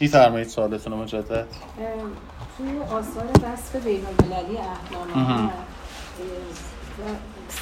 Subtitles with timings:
[0.00, 1.46] میفرمایید سوالتون رو مجدد.
[2.56, 5.50] توی آثار وصف بین المللی اهنامه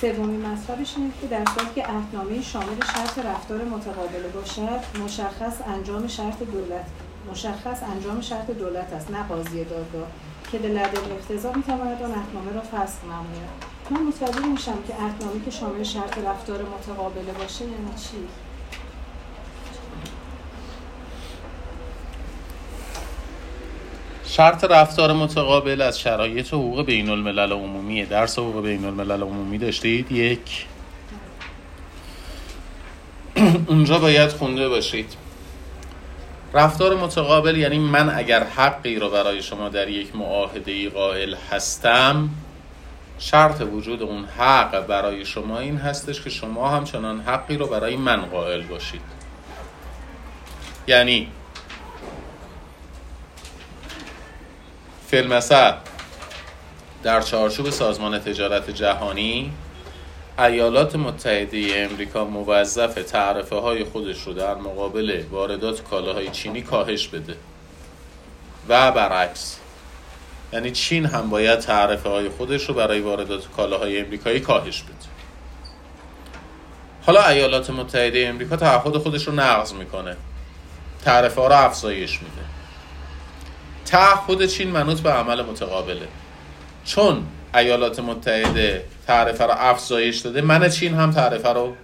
[0.01, 6.07] سومین مطلبش اینه که در صورتی که اهنامه شامل شرط رفتار متقابله باشد مشخص انجام
[6.07, 6.87] شرط دولت
[7.31, 10.09] مشخص انجام شرط دولت است نه قاضی دادگاه
[10.53, 13.75] که به لدن اقتضا می‌تواند آن اهنامه را فسخ نماید.
[13.91, 18.17] من متوجه میشم که اهنامه که شامل شرط رفتار متقابله باشه یعنی چی؟
[24.37, 30.13] شرط رفتار متقابل از شرایط حقوق بین الملل عمومی درس حقوق بین الملل عمومی داشتید؟
[30.13, 30.67] یک.
[33.67, 35.17] اونجا باید خونده باشید.
[36.55, 42.29] رفتار متقابل یعنی من اگر حقی رو برای شما در یک معاهده قائل هستم
[43.19, 48.21] شرط وجود اون حق برای شما این هستش که شما همچنان حقی رو برای من
[48.21, 49.01] قائل باشید.
[50.89, 51.29] یعنی
[55.07, 55.77] فیلمسر
[57.03, 59.53] در چارچوب سازمان تجارت جهانی
[60.39, 67.37] ایالات متحده امریکا موظف تعرفه های خودش رو در مقابل واردات کالاهای چینی کاهش بده.
[68.69, 69.59] و برعکس
[70.53, 74.95] یعنی چین هم باید تعرفه های خودش رو برای واردات کالاهای امریکایی کاهش بده.
[77.07, 80.17] حالا ایالات متحده امریکا تعهد خودش رو نقض می‌کنه.
[81.05, 82.44] تعرفه ها رو افزایش میده.
[83.87, 86.09] تعهد چین منوط به عمل متقابله.
[86.85, 91.75] چون ایالات متحده تعرفه رو افزایش داده من چین هم تعرفه رو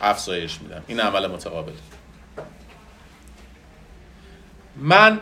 [0.00, 0.82] افزایش میدم.
[0.86, 1.72] این عمل متقابل
[4.76, 5.20] من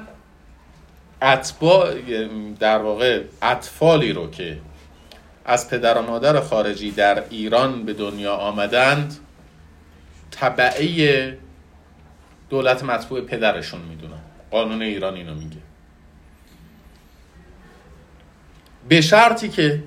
[1.23, 1.95] اتباع
[2.61, 4.58] در واقع اطفالی رو که
[5.45, 9.17] از پدر و مادر خارجی در ایران به دنیا آمدند
[10.30, 11.39] طبعه
[12.51, 14.20] دولت مطبوع پدرشون می‌دونن
[14.51, 15.66] قانون ایران اینو میگه.
[18.89, 19.83] به شرطی که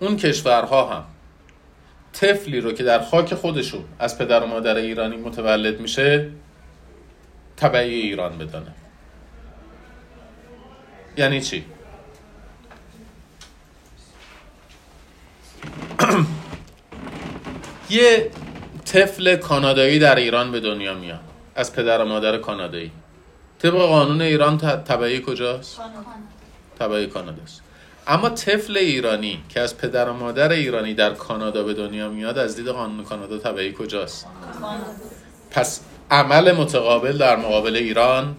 [0.00, 1.04] اون کشورها هم
[2.12, 6.30] طفلی رو که در خاک خودشون از پدر و مادر ایرانی متولد میشه
[7.56, 8.74] طبعی ایران بدانه
[11.16, 11.64] یعنی چی؟
[17.90, 18.30] یه
[18.84, 21.20] طفل کانادایی در ایران به دنیا میاد
[21.54, 22.90] از پدر و مادر کانادایی
[23.58, 25.80] طبق قانون ایران طبعی کجاست؟
[26.78, 27.62] طبعی کاناداست
[28.06, 32.56] اما طفل ایرانی که از پدر و مادر ایرانی در کانادا به دنیا میاد از
[32.56, 34.26] دید قانون کانادا طبعی کجاست؟
[35.50, 35.80] پس
[36.10, 38.36] عمل متقابل در مقابل ایران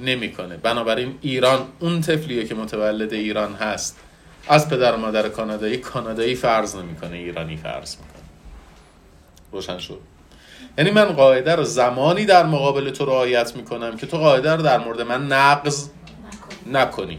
[0.00, 0.56] نمی‌کنه.
[0.56, 3.96] بنابراین ایران اون طفلیه که متولد ایران هست.
[4.48, 8.22] از پدر و مادر کانادایی کانادایی فرض نمی‌کنه ایرانی فرض می‌کنه.
[9.52, 10.00] روشن شد.
[10.78, 14.78] یعنی من قاعده رو زمانی در مقابل تو رعایت می‌کنم که تو قاعده رو در
[14.78, 15.88] مورد من نقض
[16.66, 17.18] نکنی.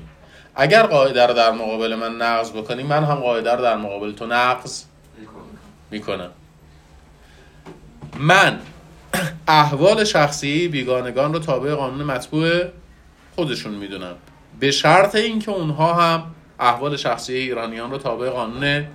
[0.55, 4.25] اگر قاعده رو در مقابل من نقض بکنی من هم قاعده رو در مقابل تو
[4.25, 4.83] نقض
[5.91, 6.29] می‌کنم.
[8.17, 8.59] من
[9.47, 12.63] احوال شخصی بیگانگان رو تابع قانون مطبوع
[13.35, 14.15] خودشون می‌دونم.
[14.59, 18.85] به شرط اینکه اونها هم احوال شخصی ایرانیان رو تابع قانون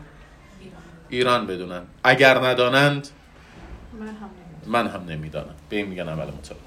[1.09, 1.83] ایران بدونن.
[2.05, 3.09] اگر ندانند
[4.67, 5.55] من هم نمی‌دانم.
[5.69, 6.61] به این میگن عمل مطابق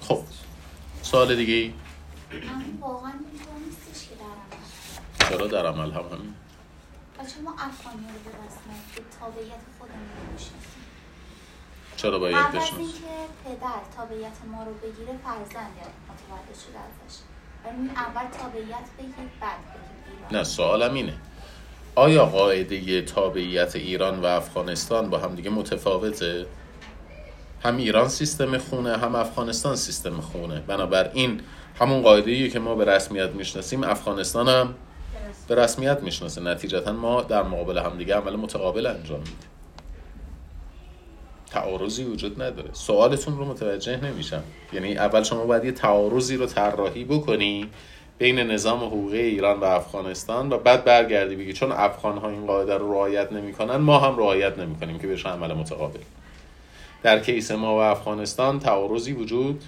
[0.00, 0.22] خب
[1.02, 1.72] سوال دیگه ای؟
[5.30, 6.34] چرا در عمل هم همین.
[7.18, 8.30] بچه ما افغانی رو به
[8.94, 10.84] که تابعیت خودمون بشناسیم.
[11.96, 12.92] چرا باید؟ قبل اینکه
[13.44, 15.76] پدر تابعیت ما رو بگیره فرزند
[16.08, 17.18] متولد شده ازش.
[17.64, 20.38] این اول تابعیت بگیر بعد بگیر.
[20.38, 21.14] نه سوالم اینه.
[21.94, 26.46] آیا قاعده تابعیت ایران و افغانستان با هم دیگه متفاوته؟
[27.64, 30.60] هم ایران سیستم خونه هم افغانستان سیستم خونه.
[30.60, 31.40] بنابراین
[31.80, 34.74] همون قاعده که ما به رسمیت می‌شناسیم افغانستان هم
[35.50, 36.40] به رسمیت می‌شناسه.
[36.40, 39.34] نتیجتا ما در مقابل همدیگه عمل متقابل انجام میدیم.
[41.50, 42.68] تعارضی وجود نداره.
[42.72, 44.42] سوالتون رو متوجه نمیشم.
[44.72, 47.68] یعنی اول شما باید یه تعارضی رو طراحی بکنی
[48.18, 52.78] بین نظام حقوقی ایران و افغانستان و بعد برگردی بگی چون افغان ها این قاعده
[52.78, 56.00] رو رعایت نمی‌کنن ما هم رعایت نمی‌کنیم که بشه عمل متقابل.
[57.02, 59.64] در کیس ما و افغانستان تعارضی وجود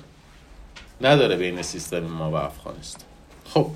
[1.00, 3.05] نداره بین سیستم ما و افغانستان.
[3.44, 3.67] خب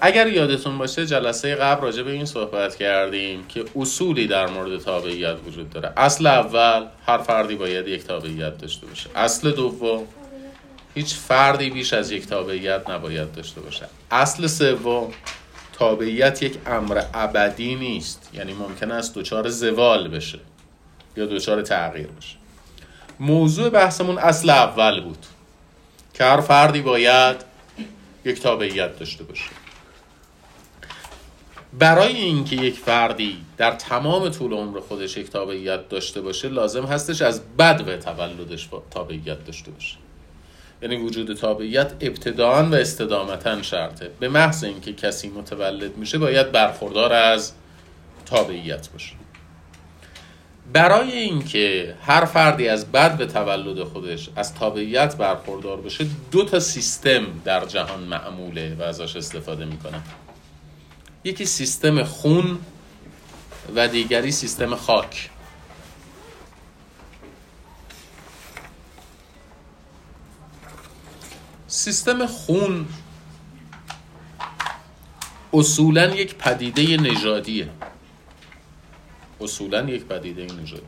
[0.00, 5.36] اگر یادتون باشه جلسه قبل راجع به این صحبت کردیم که اصولی در مورد تابعیت
[5.46, 5.92] وجود داره.
[5.96, 9.10] اصل اول هر فردی باید یک تابعیت داشته باشه.
[9.14, 10.06] اصل دوم
[10.94, 13.86] هیچ فردی بیش از یک تابعیت نباید داشته باشه.
[14.10, 15.12] اصل سوم
[15.72, 18.30] تابعیت یک امر ابدی نیست.
[18.34, 20.38] یعنی ممکن است دچار زوال بشه
[21.16, 22.36] یا دچار تغییر بشه.
[23.20, 25.26] موضوع بحثمون اصل اول بود.
[26.14, 27.49] که هر فردی باید
[28.24, 29.50] یک تابعیت داشته باشه.
[31.78, 37.22] برای اینکه یک فردی در تمام طول عمر خودش یک تابعیت داشته باشه لازم هستش
[37.22, 39.96] از بد به تولدش تابعیت داشته باشه.
[40.82, 44.10] یعنی وجود تابعیت ابتداعا و استدامتا شرطه.
[44.20, 47.52] به محض اینکه کسی متولد میشه باید برخوردار از
[48.26, 49.12] تابعیت باشه.
[50.72, 56.60] برای اینکه هر فردی از بد به تولد خودش از تابعیت برخوردار بشه دو تا
[56.60, 60.02] سیستم در جهان معموله و ازش استفاده می‌کنن.
[61.24, 62.58] یکی سیستم خون
[63.74, 65.30] و دیگری سیستم خاک.
[71.66, 72.88] سیستم خون
[75.52, 77.68] اصولا یک پدیده نژادیه.
[79.40, 80.82] اصولا یک پدیده نژادی.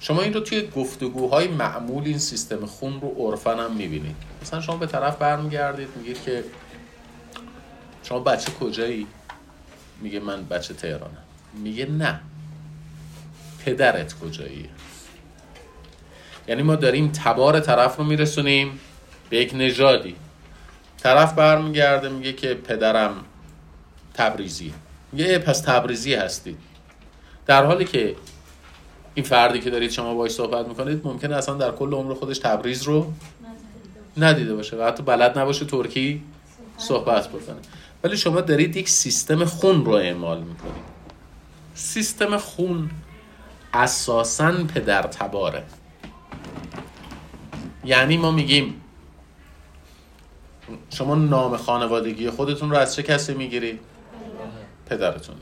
[0.00, 4.16] شما این رو توی گفتگوهای معمول این سیستم خون رو عرفن هم می‌بینید.
[4.42, 6.44] مثلا شما به طرف برمیگردید میگید که
[8.02, 9.06] شما بچه کجایی؟
[10.00, 11.24] میگه من بچه تهرانم.
[11.54, 12.20] میگه نه.
[13.64, 14.68] پدرت کجایی؟
[16.48, 18.80] یعنی ما داریم تبار طرف رو میرسونیم
[19.30, 20.16] به یک نژادی.
[20.98, 23.24] طرف برمیگرده میگه که پدرم
[24.14, 24.74] تبریزی
[25.12, 26.58] میگه پس تبریزی هستید
[27.46, 28.16] در حالی که
[29.14, 32.82] این فردی که دارید شما باش صحبت می‌کنید ممکنه اصلا در کل عمر خودش تبریز
[32.82, 33.12] رو
[34.16, 36.22] ندیده باشه و حتی بلد نباشه ترکی
[36.78, 37.56] صحبت بکنه.
[38.04, 40.96] ولی شما دارید یک سیستم خون رو اعمال می‌کنید.
[41.74, 42.90] سیستم خون
[43.74, 45.62] اساسا پدر تباره.
[47.84, 48.80] یعنی ما میگیم
[50.90, 53.80] شما نام خانوادگی خودتون رو از چه کسی می‌گیرید؟
[54.86, 55.36] پدرتون.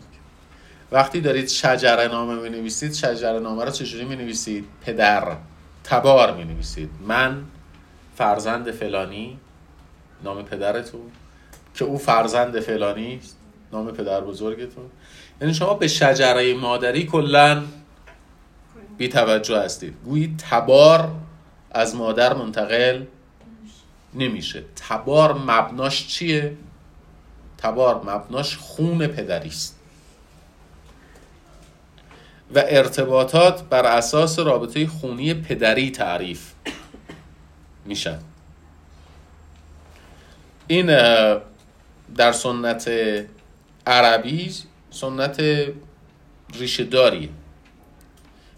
[0.93, 5.37] وقتی دارید شجره نامه می نویسید شجره نامه رو چجوری می نویسید؟ پدر
[5.85, 7.45] تبار می نویسید من
[8.17, 9.39] فرزند فلانی
[10.25, 11.11] نام پدرتون.
[11.75, 13.21] که او فرزند فلانی
[13.73, 14.85] نام پدر بزرگتون.
[15.41, 17.63] یعنی شما به شجره مادری کلا
[18.99, 19.95] بی توجه هستید.
[20.05, 21.11] گویی تبار
[21.71, 23.05] از مادر منتقل
[24.15, 24.63] نمیشه.
[24.89, 26.57] تبار مبناش چیه؟
[27.65, 29.79] تبار مبناش خون پدری است.
[32.55, 36.53] و ارتباطات بر اساس رابطه خونی پدری تعریف
[37.85, 38.19] میشن.
[40.67, 40.87] این
[42.17, 42.91] در سنت
[43.87, 44.55] عربی
[44.91, 45.43] سنت
[46.59, 47.29] ریشه داریه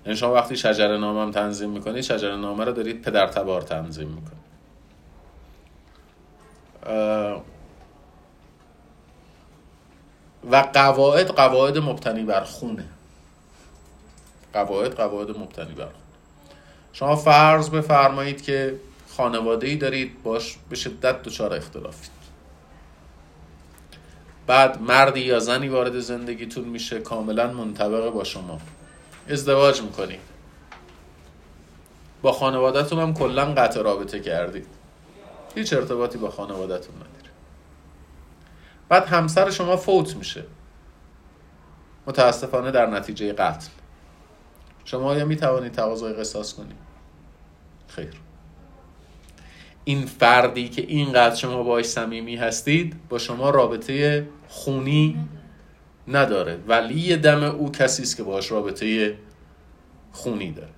[0.06, 4.08] یعنی شما وقتی شجر نامه هم تنظیم می‌کنید شجر نامه رو دارید پدر تبار تنظیم
[4.08, 4.46] می‌کنید
[10.50, 12.84] و قواعد قواعد مبتنی بر خونه.
[14.52, 15.88] قواعد قواعد مبتنی بر
[16.92, 18.80] شما فرض بفرمایید که
[19.16, 22.10] خانواده ای دارید باش به شدت دچار اختلافید
[24.46, 28.60] بعد مردی یا زنی وارد زندگیتون میشه کاملا منطبق با شما.
[29.28, 30.20] ازدواج می‌کنید
[32.22, 34.66] با خانوادهتون هم کلا قطع رابطه کردید.
[35.54, 37.15] هیچ ارتباطی با خانوادهتون نداره
[38.88, 40.44] بعد همسر شما فوت میشه.
[42.06, 43.68] متاسفانه در نتیجه قتل.
[44.84, 46.76] شما آیا می‌توانید تقاضای قصاص کنید؟
[47.88, 48.14] خیر.
[49.84, 55.28] این فردی که اینقدر شما باش صمیمی هستید با شما رابطه خونی
[56.08, 56.58] نداره.
[56.68, 59.18] ولی دم او کسی است که باش رابطه
[60.12, 60.68] خونی داره.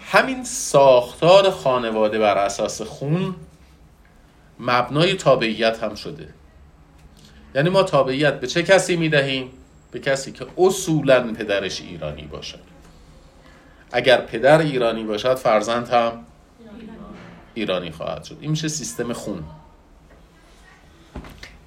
[0.00, 3.34] همین ساختار خانواده بر اساس خون
[4.60, 6.28] مبنای تابعیت هم شده.
[7.54, 9.50] یعنی ما تابعیت به چه کسی می‌دهیم؟
[9.90, 12.60] به کسی که اصولا پدرش ایرانی باشد.
[13.92, 16.24] اگر پدر ایرانی باشد فرزند هم
[17.54, 18.36] ایرانی خواهد شد.
[18.40, 19.44] این میشه سیستم خون.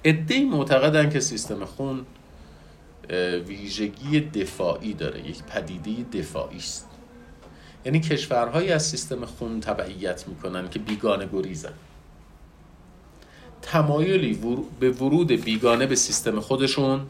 [0.04, 2.06] ادهی معتقدن که سیستم خون
[3.46, 5.28] ویژگی دفاعی داره.
[5.28, 6.90] یک پدیده دفاعی است.
[7.84, 11.72] یعنی کشورهایی از سیستم خون تبعیت می‌کنن که بیگانه گریزن.
[13.66, 14.40] تمایلی
[14.80, 17.06] به ورود بیگانه به سیستم خودشون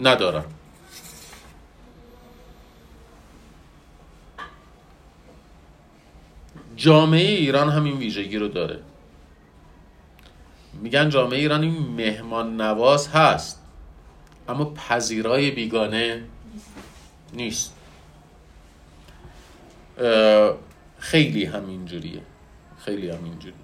[0.00, 0.44] ندارن.
[6.76, 8.80] جامعه ایران همین ویژگی رو داره.
[10.72, 13.60] میگن جامعه ایران مهمان نواز هست
[14.48, 16.24] اما پذیرای بیگانه
[17.32, 17.74] نیست.
[20.98, 22.22] خیلی همینجوریه.
[22.78, 23.61] خیلی همینجوریه.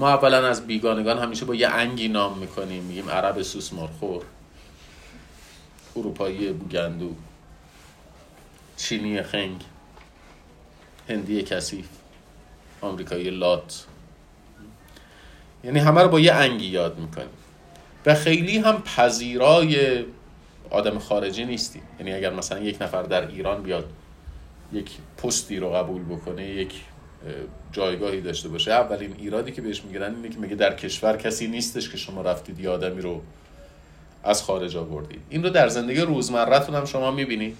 [0.00, 3.70] ما اولا از بیگانگان همیشه با یه انگی نام می‌کنیم میگیم عرب سوس
[5.96, 7.14] اروپایی بوگندو
[8.76, 9.62] چینی خنگ
[11.08, 11.88] هندی کثیف
[12.80, 13.86] آمریکایی لات.
[15.64, 17.28] یعنی همه رو با یه انگی یاد می‌کنیم.
[18.06, 20.04] و خیلی هم پذیرای
[20.70, 23.88] آدم خارجی نیستی یعنی اگر مثلا یک نفر در ایران بیاد
[24.72, 24.90] یک
[25.22, 26.74] پستی رو قبول بکنه یک
[27.72, 28.72] جایگاهی داشته باشه.
[28.72, 32.60] اولین ایرادی که بهش می‌گیرن اینه که میگه در کشور کسی نیستش که شما رفتید
[32.60, 33.22] یه آدمی رو
[34.24, 35.20] از خارج آوردید.
[35.30, 37.56] این رو در زندگی روزمرتون هم شما می‌بینید.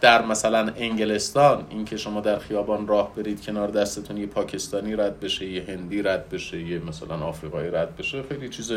[0.00, 5.46] در مثلا انگلستان اینکه شما در خیابان راه برید کنار دستتون یه پاکستانی رد بشه
[5.46, 8.72] یه هندی رد بشه یه مثلا آفریقایی رد بشه خیلی چیز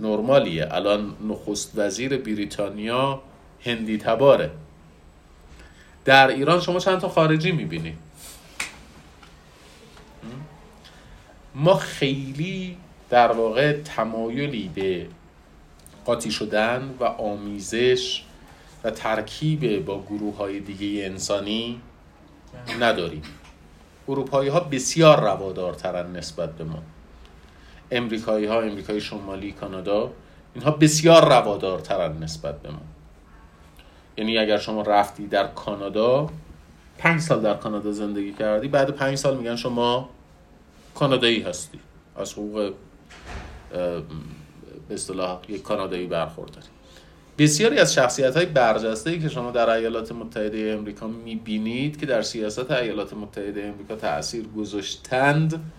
[0.00, 0.68] نرمالیه.
[0.70, 3.22] الان نخست وزیر بریتانیا
[3.64, 4.50] هندی تباره.
[6.04, 7.98] در ایران شما چند تا خارجی می‌بینید.
[11.54, 12.76] ما خیلی
[13.10, 15.06] در واقع تمایلی به
[16.04, 18.22] قاطی شدن و آمیزش
[18.84, 21.80] و ترکیب با گروه های دیگه انسانی
[22.80, 23.22] نداریم.
[24.08, 26.82] اروپایی ها بسیار روادارترن نسبت به ما.
[27.90, 30.10] امریکایی ها امریکای شمالی کانادا
[30.54, 32.80] اینها بسیار روادارترن نسبت به ما.
[34.16, 36.30] یعنی اگر شما رفتی در کانادا
[36.98, 40.08] پنج سال در کانادا زندگی کردی بعد پنج سال میگن شما
[40.94, 41.78] کانادایی هستی.
[42.16, 42.74] از حقوق
[44.88, 46.66] به اصطلاح یک کانادایی برخورداری.
[47.38, 52.22] بسیاری از شخصیت های برجسته ای که شما در ایالات متحده امریکا می‌بینید که در
[52.22, 55.72] سیاست ایالات متحده امریکا تاثیر گذاشتند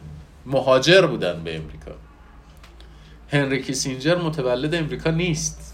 [0.45, 1.91] مهاجر بودن به امریکا.
[3.29, 5.73] هنری کیسینجر متولد امریکا نیست.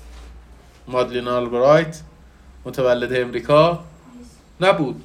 [0.88, 2.02] مادلین آلبرایت
[2.66, 3.84] متولد امریکا
[4.62, 5.02] نبود.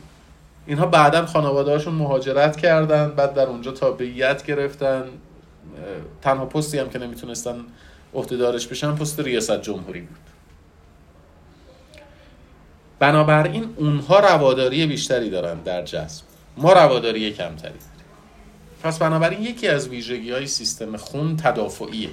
[0.66, 5.04] اینها بعدا خانواده مهاجرت کردن بعد در اونجا تابعیت گرفتن.
[6.22, 7.60] تنها پستی هم که نمی‌تونستن
[8.14, 10.16] عهدهدارش بشن پست ریاست جمهوری بود.
[12.98, 16.24] بنابراین اونها رواداری بیشتری دارن در جذب.
[16.56, 17.82] ما رواداری کمتری داریم.
[18.82, 22.08] پس بنابراین یکی از ویژگی های سیستم خون تدافعیه.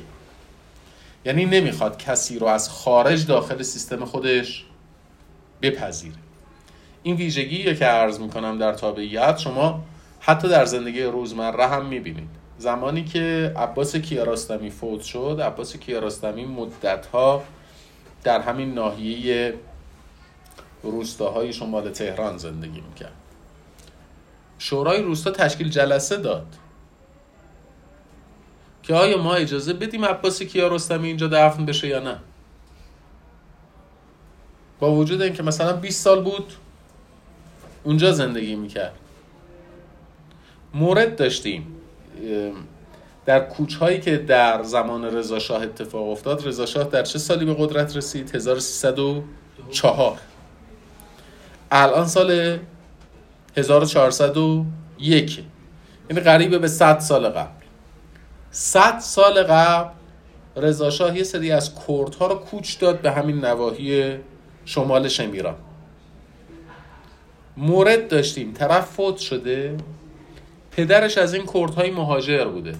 [1.25, 4.65] یعنی نمی‌خواد کسی رو از خارج داخل سیستم خودش
[5.61, 6.15] بپذیره.
[7.03, 9.83] این ویژگی که عرض می‌کنم در تابعیت شما
[10.19, 12.29] حتی در زندگی روزمره هم می‌بینید.
[12.57, 17.43] زمانی که عباس کیارستمی فوت شد عباس کیارستمی مدتها
[18.23, 19.53] در همین ناحیه
[20.83, 23.13] روستاهای شمال تهران زندگی می‌کرد.
[24.59, 26.47] شورای روستا تشکیل جلسه داد
[28.83, 32.17] که آیا ما اجازه بدیم عباس کیارستمی اینجا دفن بشه یا نه؟
[34.79, 36.53] با وجود اینکه مثلا 20 سال بود
[37.83, 38.93] اونجا زندگی می‌کرد.
[40.73, 41.67] مورد داشتیم.
[43.25, 47.97] در کوچ هایی که در زمان رضا اتفاق افتاد رضا در چه سالی به قدرت
[47.97, 50.17] رسید؟ 1304
[51.71, 52.59] الان سال
[53.57, 55.43] 1401
[56.09, 57.65] یعنی قریبه به 100 سال قبل.
[58.51, 59.89] 100 سال قبل
[60.55, 64.17] رضا یه سری از کردها رو کوچ داد به همین نواحی
[64.65, 65.55] شمال شمیران.
[67.57, 68.53] مورد داشتیم.
[68.53, 69.77] طرف فوت شده.
[70.71, 72.75] پدرش از این کردهای مهاجر بوده.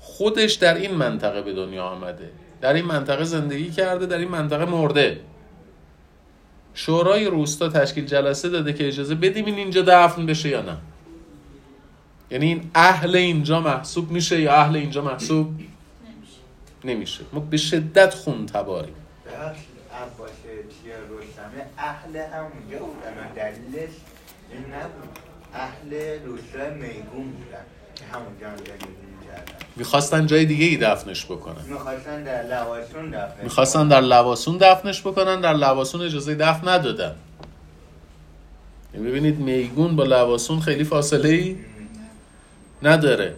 [0.00, 2.30] خودش در این منطقه به دنیا آمده.
[2.60, 5.20] در این منطقه زندگی کرده در این منطقه مرده.
[6.74, 10.76] شورای روستا تشکیل جلسه داده که اجازه بدیم این اینجا دفن بشه یا نه.
[12.30, 15.52] یعنی این اهل اینجا محسوب میشه یا اهل اینجا محسوب؟
[16.84, 17.20] نمیشه.
[17.32, 18.94] ما به شدت خون تباریم
[21.82, 23.90] اهل همونجا بودن دلیلش
[24.50, 25.18] این نبود.
[25.54, 27.64] اهل روستا میگون بودن.
[27.94, 28.86] که همونجا زندگی
[29.76, 31.64] می‌خواستن جای دیگه ای دفنش بکنن.
[31.68, 37.14] می‌خواستن در لواسون دفنش می‌خواستن در لواسون دفنش بکنن در لواسون اجازه دفن ندادن.
[38.94, 41.56] یعنی ببینید میگون با لواسون خیلی فاصله ای
[42.82, 43.34] نداره.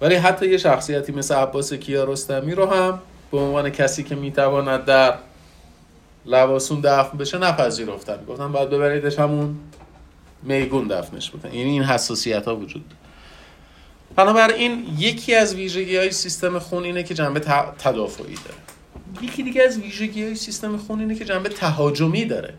[0.00, 3.00] ولی حتی یه شخصیتی مثل عباس کیارستمی رو هم
[3.30, 5.14] به عنوان کسی که می‌تواند در
[6.28, 8.24] لواسون دفن بشه نپذیرفتن.
[8.28, 9.58] گفتن باید ببریدش همون
[10.42, 12.94] میگون دفنش بکن یعنی این حساسیت ها وجود
[14.16, 17.40] بنابراین یکی از ویژگی های سیستم خون اینه که جنبه
[17.78, 18.58] تدافعی داره.
[19.22, 22.54] یکی دیگه از ویژگی های سیستم خون اینه که جنبه تهاجمی داره.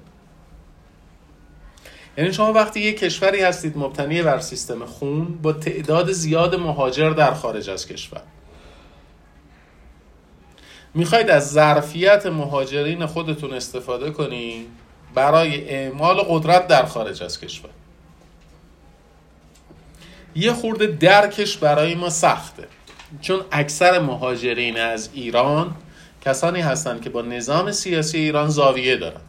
[2.18, 7.34] یعنی شما وقتی یک کشوری هستید مبتنی بر سیستم خون با تعداد زیاد مهاجر در
[7.34, 8.22] خارج از کشور.
[10.94, 14.68] می‌خواید از ظرفیت مهاجرین خودتون استفاده کنید
[15.14, 17.70] برای اعمال قدرت در خارج از کشور.
[20.36, 22.68] یه خورده درکش برای ما سخته.
[23.22, 25.76] چون اکثر مهاجرین از ایران
[26.26, 29.22] کسانی هستند که با نظام سیاسی ایران زاویه دارن.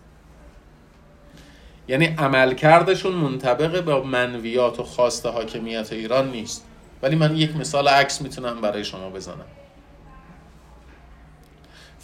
[1.89, 6.65] یعنی عملکردشون منطبق با منویات و خواست حاکمیت ایران نیست.
[7.03, 9.47] ولی من یک مثال عکس می‌تونم برای شما بزنم.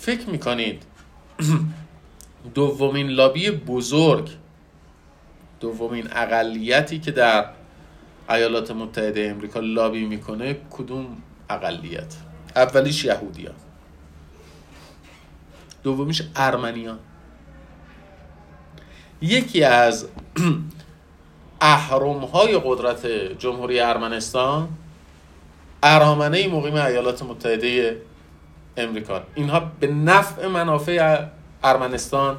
[0.07, 0.83] فکر می‌کنید
[2.55, 4.31] دومین لابی بزرگ
[5.61, 7.47] دومین اقلیتی که در
[8.29, 11.07] ایالات متحده امریکا لابی می‌کنه کدوم
[11.51, 12.15] اقلیت؟
[12.57, 13.55] اولیش یهودیان
[15.83, 16.99] دومیش ارمنیان
[19.21, 20.09] یکی از
[21.61, 23.07] احرام های قدرت
[23.39, 24.69] جمهوری ارمنستان
[25.83, 27.97] ارامنه مقیم ایالات متحده
[28.77, 29.23] امریکا.
[29.35, 31.25] اینها به نفع منافع
[31.65, 32.37] ارمنستان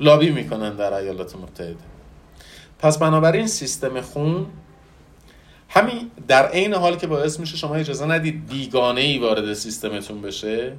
[0.00, 1.76] لابی می‌کنن در ایالات متحده.
[2.78, 4.46] پس بنابراین سیستم خون
[5.68, 10.72] همین در عین حال که باعث میشه شما اجازه ندید بیگانه ای وارد سیستمتون بشه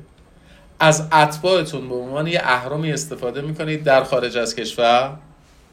[0.79, 5.17] از اتباعتون به عنوان یه اهرامی استفاده می‌کنید در خارج از کشور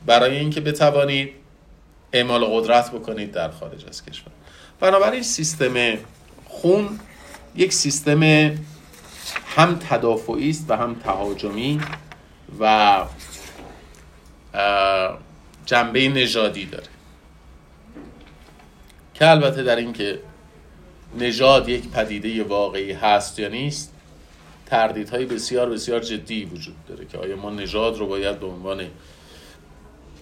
[0.07, 1.31] برای اینکه بتوانید
[2.13, 4.33] اعمال قدرت بکنید در خارج از کشور.
[4.81, 5.75] بنابراین سیستم
[6.49, 7.01] خون
[7.57, 8.23] یک سیستم
[9.47, 11.81] هم تدافعی است و هم تهاجمی
[12.61, 13.05] و
[15.67, 16.85] جنبه نژادی داره.
[19.15, 20.21] که البته در اینکه
[21.19, 23.95] نژاد یک پدیده واقعی هست یا نیست
[24.67, 28.87] تردیدهای بسیار بسیار جدی وجود داره که آیا ما نژاد رو باید به عنوان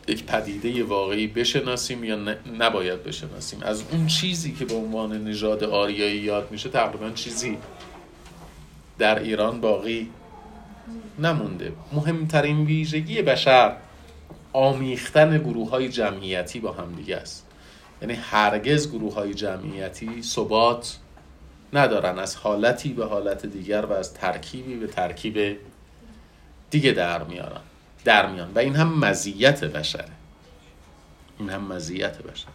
[0.09, 3.63] یک پدیده واقعی بشناسیم یا نباید بشناسیم.
[3.63, 7.59] از اون چیزی که به عنوان نژاد آریایی یاد میشه تقریبا چیزی
[8.99, 10.11] در ایران باقی
[11.19, 11.73] نمونده.
[11.93, 13.77] مهمترین ویژگی بشر
[14.53, 17.47] آمیختن گروه های جمعیتی با همدیگه است.
[18.03, 20.99] یعنی هرگز گروه های جمعیتی ثبات
[21.73, 22.19] ندارن.
[22.19, 25.59] از حالتی به حالت دیگر و از ترکیبی به ترکیب
[26.71, 27.61] دیگه در میارن.
[28.05, 28.53] در میان.
[28.55, 30.09] و این هم مزیت بشره.
[31.39, 32.49] این هم مزیت بشر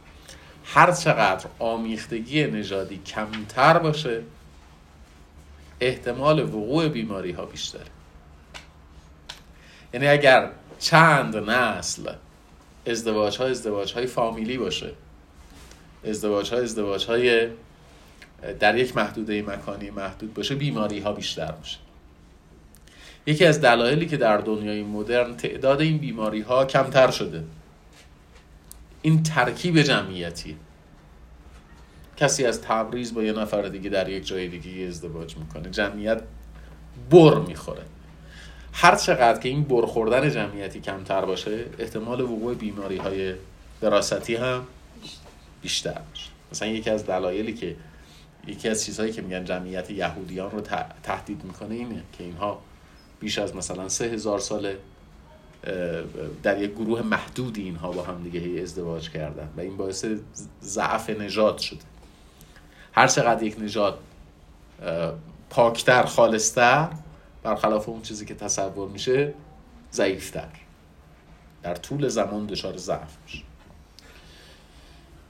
[0.65, 4.21] هر چقدر آمیختگی نژادی کمتر باشه
[5.79, 7.81] احتمال وقوع بیماری ها بیشتره.
[9.93, 12.13] یعنی اگر چند نسل
[12.87, 14.91] ازدواج ها ازدواج های فامیلی باشه
[16.05, 17.47] ازدواج ها ازدواج های
[18.59, 21.77] در یک محدوده مکانی محدود باشه بیماری ها بیشتر باشه.
[23.25, 27.43] یکی از دلایلی که در دنیای مدرن تعداد این بیماری ها کمتر شده.
[29.01, 30.57] این ترکیب جمعیتی.
[32.17, 35.69] کسی از تبریز با یه نفر دیگه در یک جای دیگه ازدواج می‌کنه.
[35.69, 36.21] جمعیت
[37.11, 37.81] بر می‌خوره.
[38.73, 43.33] هر چقدر که این برخوردن جمعیتی کمتر باشه احتمال وقوع بیماری های
[43.81, 44.63] دراستی هم
[45.61, 47.75] بیشتر باشه مثلا یکی از دلایلی که
[48.47, 50.61] یکی از چیزهایی که میگن جمعیت یهودیان رو
[51.03, 52.61] تهدید می‌کنه اینه که اینها
[53.23, 54.75] بیش از مثلا سه هزار سال
[56.43, 60.05] در یک گروه محدودی اینها با هم دیگه ازدواج کردن و این باعث
[60.61, 61.79] ضعف نژاد شده.
[62.93, 63.99] هر چقدر یک نژاد
[65.49, 66.89] پاکتر خالصتر
[67.43, 69.33] برخلاف اون چیزی که تصور میشه
[69.93, 70.49] ضعیفتر.
[71.63, 73.43] در طول زمان دچار ضعف میشه.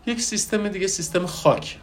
[0.06, 1.80] یک سیستم دیگه سیستم خاک.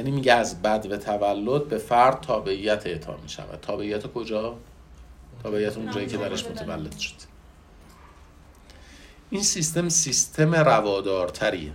[0.00, 3.60] یعنی میگه از بد و تولد به فرد تابعیت اعطا می‌شود.
[3.60, 4.56] تابعیت کجا؟
[5.42, 7.14] تابعیت اون جایی که درش متولد شد.
[9.30, 11.72] این سیستم سیستم روادارتریه.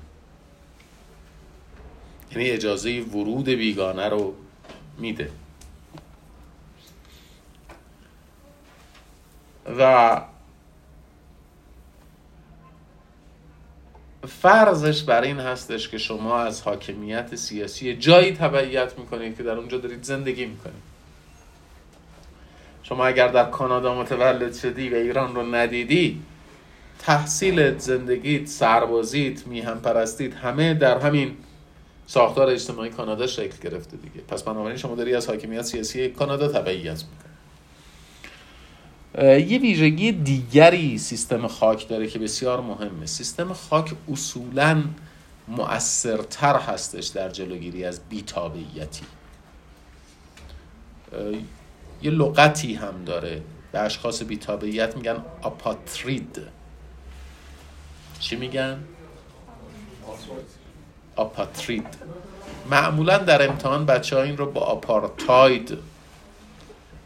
[2.31, 4.33] یعنی اجازه ورود بیگانه رو
[4.97, 5.31] میده.
[9.79, 10.21] و
[14.25, 19.77] فرضش بر این هستش که شما از حاکمیت سیاسی جایی تبعیت می‌کنید که در اونجا
[19.77, 20.95] دارید زندگی می‌کنید.
[22.83, 26.21] شما اگر در کانادا متولد شدی و ایران رو ندیدی
[26.99, 31.37] تحصیلت زندگیت سربازیت میهم پرستید همه در همین
[32.07, 34.21] ساختار اجتماعی کانادا شکل گرفته دیگه.
[34.27, 37.24] پس بنابراین شما داری از حاکمیت سیاسی کانادا تبعیت می‌کنی.
[39.23, 43.05] یه ویژگی دیگری سیستم خاک داره که بسیار مهمه.
[43.05, 44.83] سیستم خاک اصولا
[45.47, 49.05] مؤثرتر هستش در جلوگیری از بیتابعیتی.
[52.01, 53.41] یه لغتی هم داره.
[53.71, 56.39] به اشخاص بیتابعیت میگن آپاترید.
[58.19, 58.79] چی میگن؟
[61.15, 61.87] آپاترید.
[62.69, 65.77] معمولا در امتحان بچه ها این رو با آپارتاید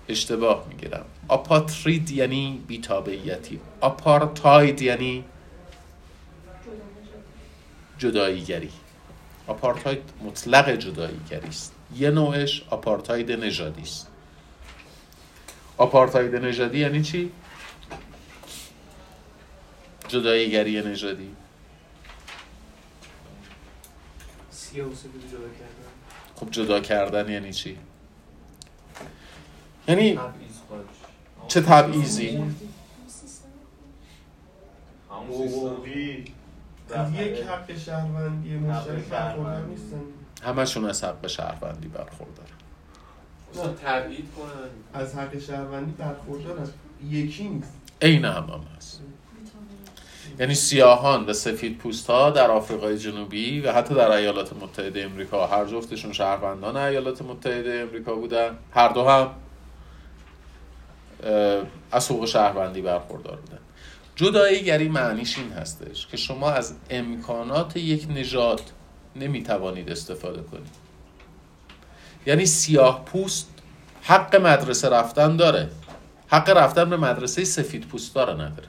[0.10, 3.60] اشتباه می‌گیرم آپاترید یعنی بیتابعیتی.
[3.82, 5.26] آپارتاید یعنی
[7.98, 8.72] جداییگری.
[9.48, 11.74] آپارتاید مطلق جداییگری است.
[11.96, 14.08] یه نوعش آپارتاید نژادی است.
[15.78, 17.32] آپارتاید نژادی یعنی چی؟
[20.08, 21.36] جداییگری نژادی.
[26.36, 27.78] خب جدا کردن یعنی چی؟
[29.88, 30.20] یعنی
[31.50, 32.44] چه تبعیضی؟
[35.10, 36.26] حقوقی
[37.14, 40.02] یک حق شهروندی مشترک برخوردار نیستن.
[40.44, 42.46] همشون از حق شهروندی برخوردار
[43.54, 45.02] مثلا تبعید کنن.
[45.02, 46.68] از حق شهروندی برخوردارن.
[47.10, 47.74] یکی نیست.
[48.02, 49.02] عین هم هم هست.
[50.40, 55.48] یعنی سیاهان و سفید پوست ها در آفریقای جنوبی و حتی در ایالات متحده امریکا.
[55.48, 58.58] هر جفتشون شهروندان ایالات متحده امریکا بودن.
[58.74, 59.32] هر دو هم
[61.92, 63.60] از حقوق شهروندی برخوردار بودن.
[64.16, 68.62] جداییگری معنیش این هستش که شما از امکانات یک نژاد
[69.16, 70.76] نمی‌توانید استفاده کنید.
[72.26, 73.50] یعنی سیاه پوست
[74.02, 75.70] حق مدرسه رفتن داره.
[76.28, 78.68] حق رفتن به مدرسه سفید پوستا رو نداره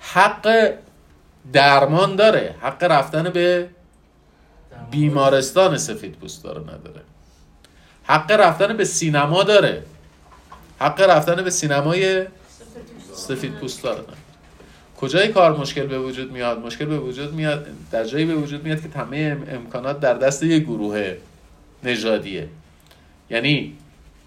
[0.00, 0.74] حق
[1.52, 2.54] درمان داره.
[2.60, 3.68] حق رفتن به
[4.90, 7.00] بیمارستان سفید پوستا رو نداره
[8.10, 9.82] حق رفتن به سینما داره.
[10.80, 12.26] حق رفتن به سینمای
[13.14, 14.16] سفید پوستا رو نداره
[14.96, 18.82] کجای کار مشکل به وجود میاد؟ مشکل به وجود میاد در جایی به وجود میاد
[18.82, 21.16] که تمام ام- امکانات در دست یک گروه
[21.84, 22.48] نژادیه.
[23.30, 23.76] یعنی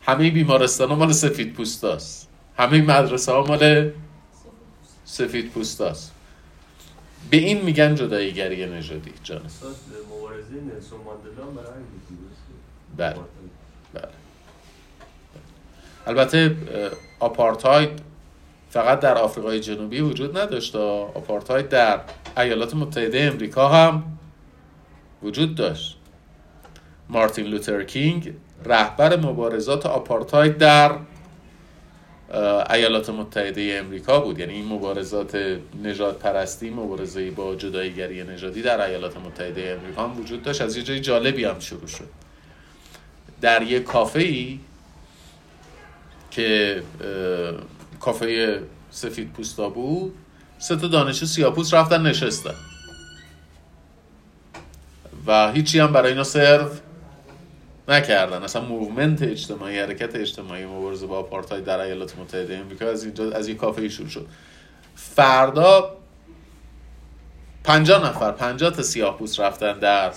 [0.02, 3.92] همه بیمارستان ها مال سفید پوستاست همه مدرسه ها مال
[5.06, 6.12] سفید پوستاست
[7.30, 9.42] به این میگن جداییگری نژادی جان.
[10.18, 11.84] مبارزه نلسون ماندلا برای.
[12.98, 13.16] بله.
[16.08, 16.56] البته
[17.20, 17.90] آپارتاید
[18.70, 22.00] فقط در آفریقای جنوبی وجود نداشت آپارتاید در
[22.38, 24.04] ایالات متحده امریکا هم
[25.24, 25.98] وجود داشت.
[27.10, 28.34] مارتین لوتر کینگ
[28.66, 30.92] رهبر مبارزات آپارتاید در
[32.70, 34.40] ایالات متحده امریکا بود.
[34.40, 40.44] یعنی این مبارزات نجات پرستی مبارزه با جداییگری نژادی در ایالات متحده امریکا هم وجود
[40.44, 40.62] داشت.
[40.62, 42.08] از یه جای جالبی هم شروع شد.
[43.42, 44.60] در یک کافه ای
[46.36, 46.84] که
[48.00, 48.60] کافه
[48.92, 50.16] سفید پوستا بود
[50.60, 52.56] سه تا دانشجو سیاه‌پوست رفتن نشستن.
[55.28, 56.70] و هیچی هم برای اینا سرو
[57.88, 58.44] نکردن.
[58.44, 63.48] اصلا movement اجتماعی حرکت اجتماعی مبارزه با آپارتاید در ایالات متحده امریکا از اینجا از
[63.48, 64.28] یک کافه شروع شد.
[64.96, 65.98] فردا
[67.64, 70.12] پنجاه نفر پنجاه تا سیاه پوست رفتن در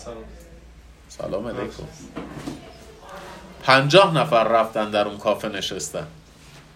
[1.08, 1.82] سلام علیکم.
[3.66, 6.06] پنجاه نفر رفتن در اون کافه نشستن.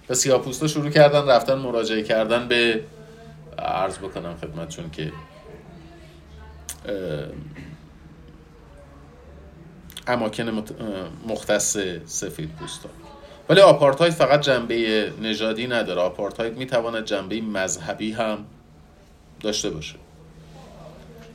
[0.08, 2.84] و سیاپوستا شروع کردن رفتن مراجعه کردن به
[3.58, 5.12] عرض بکنم خدمتشون که
[6.88, 7.26] اه،
[10.06, 10.64] اماکن
[11.26, 11.76] مختص
[12.06, 12.88] سفید پوستا.
[13.48, 16.00] ولی آپارتاید فقط جنبه نژادی نداره.
[16.00, 18.44] آپارتاید می‌تواند جنبه مذهبی هم
[19.40, 19.94] داشته باشه.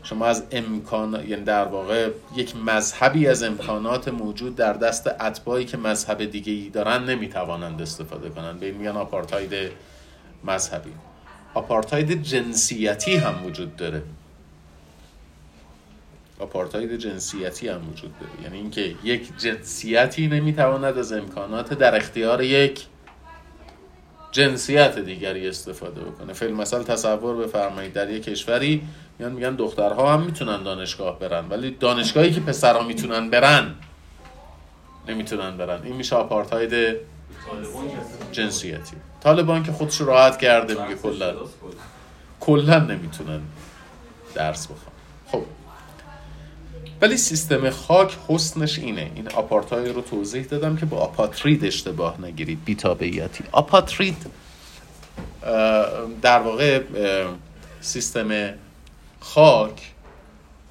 [0.05, 5.77] شما از امکان یعنی در واقع یک مذهبی از امکانات موجود در دست اتباعی که
[5.77, 8.59] مذهب دیگه ای دارن نمی‌توانند استفاده کنند.
[8.59, 9.71] به این میگن آپارتاید
[10.43, 10.91] مذهبی.
[11.53, 14.03] آپارتاید جنسیتی هم وجود داره.
[16.39, 18.43] آپارتاید جنسیتی هم وجود داره.
[18.43, 22.85] یعنی اینکه یک جنسیتی نمی‌تواند از امکانات در اختیار یک
[24.35, 26.33] جنسیت دیگری استفاده بکنه.
[26.33, 27.93] فیلم مثل تصور بفرمایید.
[27.93, 28.87] در یک کشوری
[29.19, 33.75] میان میگن دخترها هم می‌تونن دانشگاه برن ولی دانشگاهی که پسرها می‌تونن برن
[35.07, 35.83] نمی‌تونن برن.
[35.83, 36.97] این میشه آپارتاید
[38.31, 38.95] جنسیتی.
[39.23, 41.33] طالبان که خودش راحت کرده میگه کلا.
[42.39, 43.41] کلا نمی‌تونن
[44.33, 44.94] درس بخوان خب
[47.01, 49.11] ولی سیستم خاک حسنش اینه.
[49.15, 52.65] این آپارتاید رو توضیح دادم که با آپاترید اشتباه نگیرید.
[52.65, 54.25] بیتابعیتی آپاترید
[56.21, 56.81] در واقع
[57.81, 58.53] سیستم
[59.19, 59.91] خاک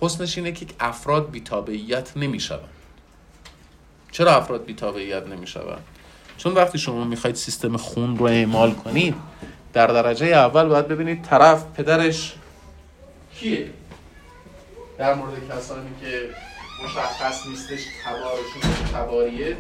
[0.00, 2.68] حسنش اینه که افراد بیتابعیت نمی‌شوند
[4.12, 5.84] چرا افراد بیتابعیت نمی‌شوند
[6.38, 9.14] چون وقتی شما می‌خواید سیستم خون رو اعمال کنید
[9.72, 12.34] در درجه اول باید ببینید طرف پدرش
[13.36, 13.70] کیه.
[14.98, 16.30] در مورد کسانی که
[16.84, 19.56] مشخص نیستش تبارشون تباریه.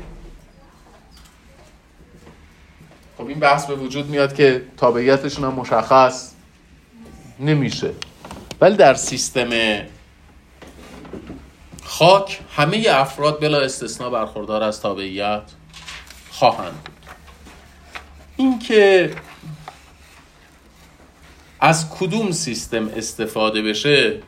[3.18, 6.32] خب این بحث به وجود میاد که تابعیتشون هم مشخص
[7.40, 7.90] نمیشه.
[8.60, 9.50] ولی در سیستم
[11.84, 15.42] خاک همه افراد بلا استثنا برخوردار از تابعیت
[16.30, 16.94] خواهند بود.
[18.36, 19.14] اینکه
[21.60, 24.20] از کدوم سیستم استفاده بشه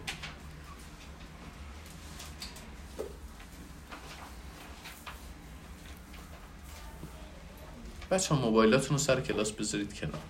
[8.10, 10.20] بچه ها موبایلاتون رو سر کلاس بذارید کنار.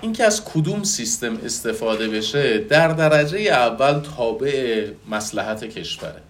[0.00, 6.22] اینکه از کدوم سیستم استفاده بشه در درجه اول تابع مسلحت کشوره.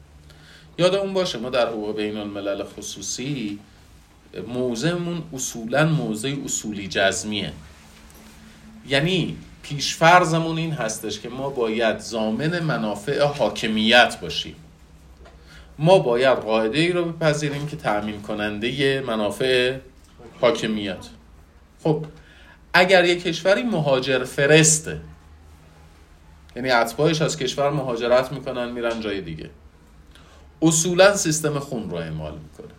[0.78, 3.58] یادمون باشه ما در حقوق بین الملل خصوصی
[4.48, 7.52] موزمون اصولا موضع اصولی جزمیه.
[8.88, 14.56] یعنی پیشفرزمون این هستش که ما باید زامن منافع حاکمیت باشیم.
[15.78, 19.76] ما باید قاعده ای رو بپذیریم که تأمین کننده منافع
[20.40, 21.06] حاکمیت.
[21.82, 22.04] خب
[22.72, 25.00] اگر یک کشوری مهاجر فرسته
[26.56, 29.50] یعنی اتباعش از کشور مهاجرت می‌کنن میرن جای دیگه.
[30.62, 32.74] اصولا سیستم خون رو اعمال می‌کنه.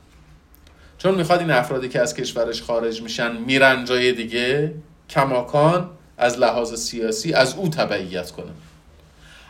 [0.98, 4.74] چون می‌خواد این افرادی که از کشورش خارج میشن میرن جای دیگه
[5.10, 8.52] کماکان از لحاظ سیاسی از او تبعیت کنه.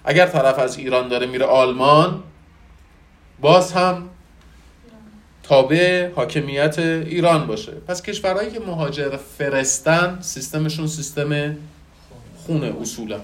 [0.06, 2.24] اگر طرف از ایران داره میره آلمان
[3.42, 4.10] باز هم
[5.44, 7.72] تابع حاکمیت ایران باشه.
[7.72, 11.58] پس کشورهایی که مهاجر فرستن سیستمشون سیستم
[12.46, 13.20] خونه اصولا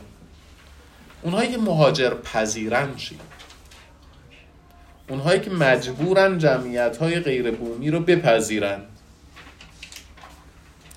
[1.21, 3.17] اونهایی که مهاجر پذیرن چی؟
[5.09, 8.81] اونهایی که مجبورن جمعیت های غیر بومی رو بپذیرن.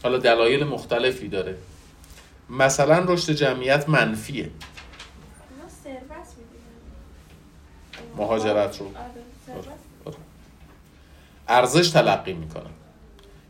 [0.03, 1.55] حالا دلایل مختلفی داره.
[2.51, 4.51] مثلا رشد جمعیت منفیه.
[8.19, 8.91] مهاجرت رو.
[11.49, 12.71] ارزش تلقی می‌کنن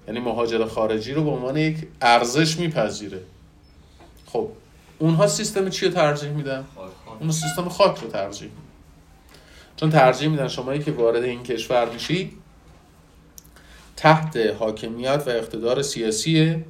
[0.08, 3.20] یعنی مهاجر خارجی رو به عنوان یک ارزش میپذیره.
[4.26, 4.48] خب
[4.98, 6.64] اونها سیستم چی رو ترجیح میدن؟
[7.20, 8.62] اون سیستم خاک رو ترجیح میدن.
[9.76, 12.32] چون ترجیح میدن شمایی که وارد این کشور میشی
[13.96, 16.64] تحت حاکمیت و اقتدار سیاسی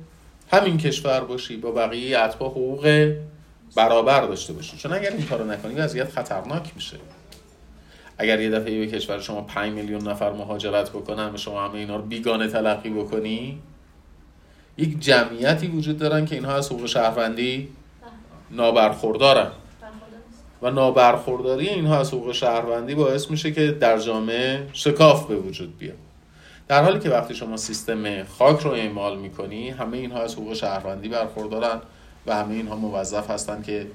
[0.53, 3.15] همین کشور باشی با بقیه اتباع حقوق
[3.77, 4.77] برابر داشته باشی.
[4.77, 6.97] چون اگر این کارو نکنی وضعیت خطرناک میشه.
[8.19, 11.97] اگر یه دفعه به کشور شما 5 میلیون نفر مهاجرت بکنن و شما همه اینا
[11.97, 13.59] رو بیگانه تلقی بکنی
[14.77, 17.69] یک جمعیتی وجود دارن که اینها از حقوق شهروندی
[18.51, 19.51] نابرخوردارن.
[20.63, 25.97] و نابرخورداری اینها از حقوق شهروندی باعث میشه که در جامعه شکاف به وجود بیاد.
[26.69, 31.09] در حالی که وقتی شما سیستم خاک رو اعمال می‌کنی همه اینها از حقوق شهروندی
[31.09, 31.81] برخوردارن
[32.27, 33.87] و همه اینها موظف هستن که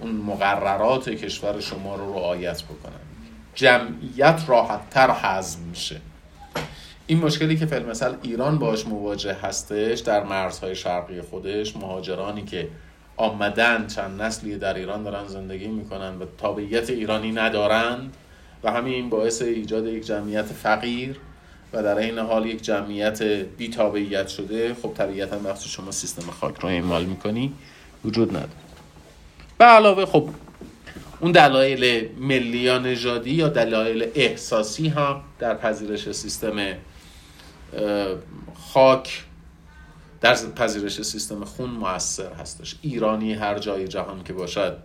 [0.00, 3.15] اون مقررات کشور شما رو رعایت بکنن.
[3.56, 6.00] جمعیت راحتتر حزم میشه.
[7.06, 7.92] این مشکلی که فیلم
[8.22, 12.68] ایران باش مواجه هستش در مرزهای شرقی خودش مهاجرانی که
[13.16, 18.16] آمدن چند نسلی در ایران دارن زندگی می‌کنن و تابعیت ایرانی ندارند
[18.64, 21.16] و همین باعث ایجاد یک جمعیت فقیر
[21.72, 26.58] و در این حال یک جمعیت بی تابعیت شده خب طبیعتا وقتی شما سیستم خاک
[26.60, 27.52] رو اعمال می‌کنی
[28.04, 28.50] وجود نداره.
[29.58, 30.28] به علاوه خب
[31.20, 36.74] اون دلایل ملی یا نژادی یا دلایل احساسی هم در پذیرش سیستم
[38.54, 39.24] خاک
[40.20, 42.76] در پذیرش سیستم خون موثر هستش.
[42.82, 44.78] ایرانی هر جای جهان که باشد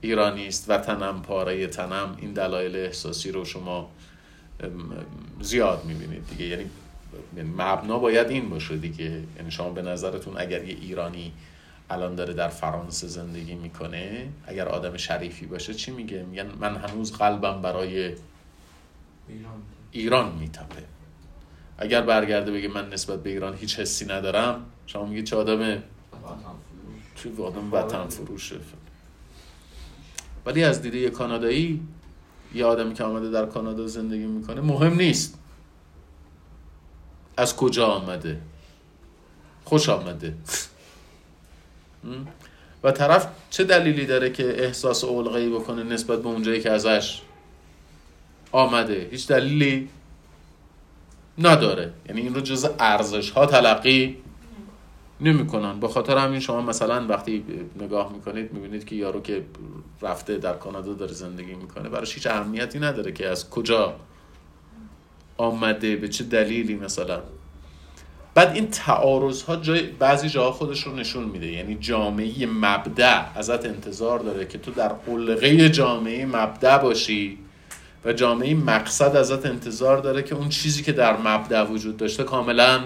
[0.00, 2.16] ایرانی است و تنم پاره تنم.
[2.20, 3.90] این دلایل احساسی رو شما
[5.40, 6.44] زیاد می‌بینید دیگه.
[6.44, 6.70] یعنی
[7.58, 9.22] مبنا باید این باشه دیگه.
[9.36, 11.32] یعنی شما به نظرتون اگر یه ایرانی
[11.92, 14.28] الان داره در فرانسه زندگی می‌کنه.
[14.46, 18.14] اگر آدم شریفی باشه چی میگه؟ میگن من هنوز قلبم برای
[19.90, 20.32] ایران.
[20.32, 20.84] میتپه.
[21.78, 25.82] اگر برگرده بگه من نسبت به ایران هیچ حسی ندارم شما میگه چه آدم
[27.16, 28.56] چه آدم وطن فروشه.
[30.46, 31.80] ولی از دیده یه کانادایی
[32.54, 35.38] یه آدمی که آمده در کانادا زندگی می‌کنه مهم نیست.
[37.36, 38.40] از کجا آمده؟
[39.64, 40.34] خوش آمده.
[42.84, 47.22] و طرف چه دلیلی داره که احساس اولغی بکنه نسبت به اونجایی که ازش
[48.52, 49.88] آمده؟ هیچ دلیلی
[51.38, 51.92] نداره.
[52.08, 54.16] یعنی این رو جز ارزش ها تلقی
[55.20, 55.80] نمی‌کنن.
[55.80, 57.44] به خاطر همین شما مثلا وقتی
[57.80, 59.44] نگاه می‌کنید می‌بینید که یارو که
[60.02, 63.96] رفته در کانادا داره زندگی می‌کنه براش هیچ اهمیتی نداره که از کجا
[65.36, 67.22] آمده به چه دلیلی مثلا.
[68.34, 71.46] بعد این تعارض ها جای بعضی جاها خودش رو نشون میده.
[71.46, 77.38] یعنی جامعه مبدع ازت انتظار داره که تو در قلقه جامعه مبدع باشی
[78.04, 82.84] و جامعه مقصد ازت انتظار داره که اون چیزی که در مبدع وجود داشته کاملا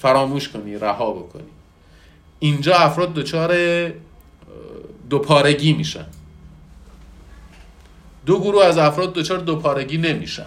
[0.00, 1.42] فراموش کنی رها بکنی.
[2.38, 3.54] اینجا افراد دچار
[5.10, 6.06] دوپارگی میشن.
[8.26, 10.46] دو گروه از افراد دچار دوپارگی نمیشن.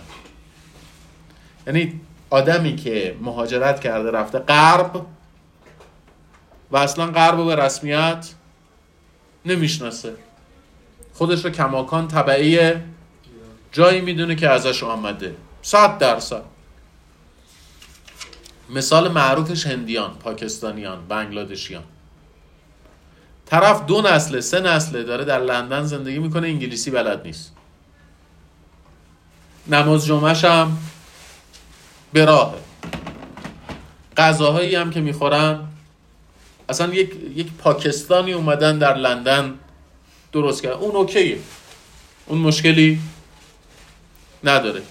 [1.67, 2.01] یعنی
[2.35, 5.05] آدمی که مهاجرت کرده رفته غرب.
[6.71, 8.27] و اصلا غرب به رسمیت
[9.45, 10.13] نمی‌شناسه.
[11.13, 12.73] خودش رو کماکان طبعی
[13.71, 15.35] جایی می‌دونه که ازش آمده.
[15.61, 16.41] صد درصد.
[18.69, 21.83] مثال معروفش هندیان پاکستانیان بنگلادشیان.
[23.45, 27.53] طرف دو نسله سه نسله داره در لندن زندگی می‌کنه انگلیسی بلد نیست.
[29.67, 30.77] نماز جمعهش هم
[32.15, 32.53] به راهه
[34.17, 35.67] غذاهایی هم که می‌خورن
[36.69, 39.53] اصلا یک, یک پاکستانی اومدن در لندن
[40.31, 41.37] درست کرد اون اوکیه.
[42.25, 42.99] اون مشکلی
[44.43, 44.81] نداره.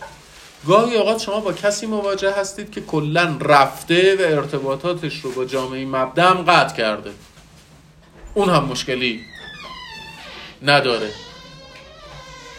[0.66, 5.84] گاهی اوقات شما با کسی مواجه هستید که کلا رفته و ارتباطاتش رو با جامعه
[5.84, 7.10] مبدم قطع کرده.
[8.34, 9.20] اون هم مشکلی
[10.62, 11.10] نداره.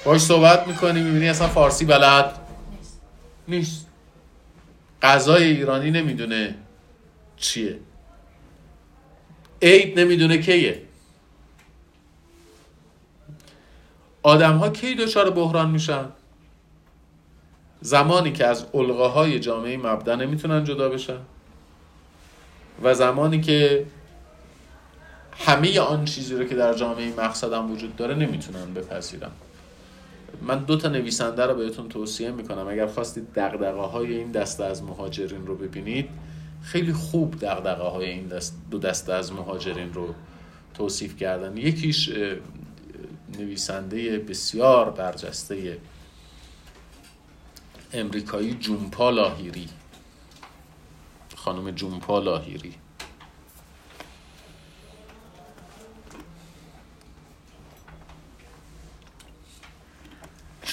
[0.05, 2.39] باش صحبت می‌کنی می‌بینی اصلا فارسی بلد
[3.47, 3.84] نیست.
[5.05, 6.55] غذای ایرانی نمی‌دونه
[7.37, 7.79] چیه.
[9.61, 10.81] عید نمی‌دونه کیه.
[14.23, 16.05] آدم ها کی دچار بحران میشن؟
[17.81, 18.65] زمانی که از
[19.13, 21.19] های جامعه مبدا نمی‌تونن جدا بشن.
[22.83, 23.85] و زمانی که
[25.37, 29.31] همه آن چیزی رو که در جامعه مقصدم وجود داره نمی‌تونن بپذیرن.
[30.41, 32.67] من دو تا نویسنده رو بهتون توصیه می‌کنم.
[32.67, 36.09] اگر خواستید دقدقه های این دسته از مهاجرین رو ببینید
[36.63, 40.15] خیلی خوب دقدقه های این دست دو دسته از مهاجرین رو
[40.73, 41.57] توصیف کردن.
[41.57, 42.09] یکیش
[43.39, 45.77] نویسنده بسیار برجسته
[47.93, 49.67] امریکایی جونپا لاهیری
[51.35, 52.73] خانم جونپا لاهیری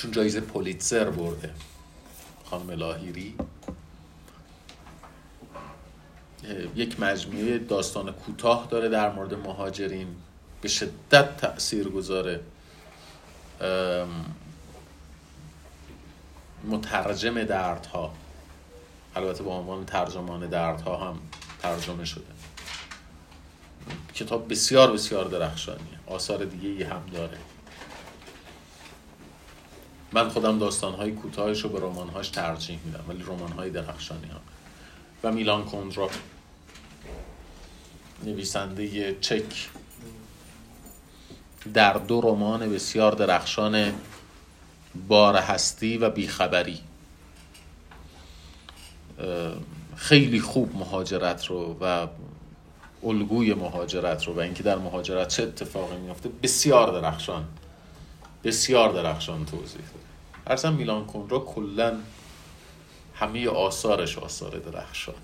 [0.03, 1.55] ایشون جایزه پولیتزر برده.
[2.45, 3.35] خانم لاهیری.
[6.77, 10.17] یک مجموعه داستان کوتاه داره در مورد مهاجرین.
[10.61, 12.41] به شدت تأثیر گذاره.
[16.65, 18.15] مترجم دردها.
[19.17, 21.21] البته با عنوان ترجمان دردها هم
[21.63, 22.25] ترجمه شده.
[24.15, 25.99] کتاب بسیار بسیار درخشانیه.
[26.07, 27.39] آثار دیگه ای هم داره.
[30.13, 34.41] من خودم داستانهای کوتاهش رو به رمانهاش ترجیح میدم ولی رمانهای درخشانی هم.
[35.25, 36.11] و میلان کندرا.
[38.25, 39.69] نویسنده چک.
[41.75, 43.93] در دو رمان بسیار درخشان
[45.09, 46.81] بار هستی و بیخبری.
[49.97, 52.07] خیلی خوب مهاجرت رو و
[53.05, 57.45] الگوی مهاجرت رو و اینکه در مهاجرت چه اتفاقی میافته بسیار درخشان.
[58.45, 60.02] بسیار درخشان توضیح داره
[60.47, 61.99] ارزم میلان را کلا
[63.15, 65.19] همه آثارش آثار درخشانی.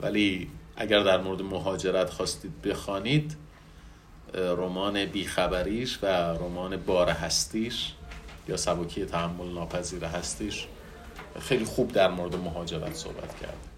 [0.00, 3.36] ولی اگر در مورد مهاجرت خواستید بخوانید
[4.34, 7.92] رمان بیخبریش و رمان بار هستیش
[8.48, 10.66] یا سبکی تحمل ناپذیر هستیش
[11.40, 13.68] خیلی خوب در مورد مهاجرت صحبت کرد.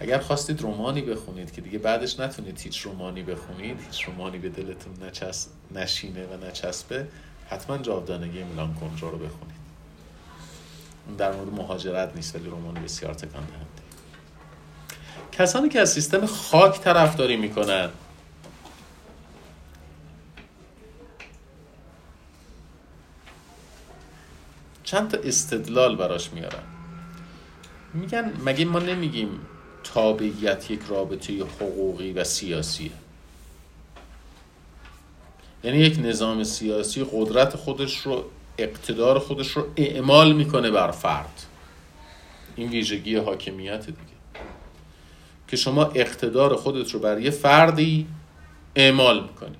[0.00, 5.02] اگر خواستید رومانی بخونید که دیگه بعدش نتونید هیچ رومانی بخونید هیچ رومانی به دلتون
[5.02, 5.48] نچس...
[5.70, 7.08] نشینه و نچسبه
[7.48, 9.54] حتما جاودانگی میلان کنجا رو بخونید.
[11.18, 13.84] در مورد مهاجرت نیست ولی رمان بسیار تکان دهنده
[15.32, 17.90] کسانی که از سیستم خاک طرفداری می‌کنن.
[24.84, 26.62] چند تا استدلال براش میارن.
[27.94, 29.40] میگن مگه ما نمیگیم
[29.84, 32.90] تابعیت یک رابطه حقوقی و سیاسیه
[35.64, 38.24] یعنی یک نظام سیاسی قدرت خودش رو
[38.58, 41.46] اقتدار خودش رو اعمال می‌کنه بر فرد.
[42.56, 43.98] این ویژگی حاکمیت دیگه.
[45.48, 48.06] که شما اقتدار خودت رو بر یه فردی
[48.76, 49.56] اعمال می‌کنی.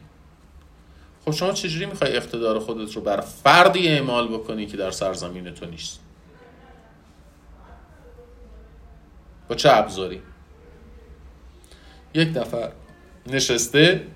[1.24, 5.66] خب شما چجوری می‌خوای اقتدار خودت رو بر فردی اعمال بکنی که در سرزمین تو
[5.66, 6.00] نیست
[9.48, 10.22] با چه ابزاری؟
[12.14, 12.72] یک نفر
[13.26, 14.06] نشسته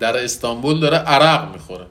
[0.00, 1.86] در استانبول داره عرق می‌خوره.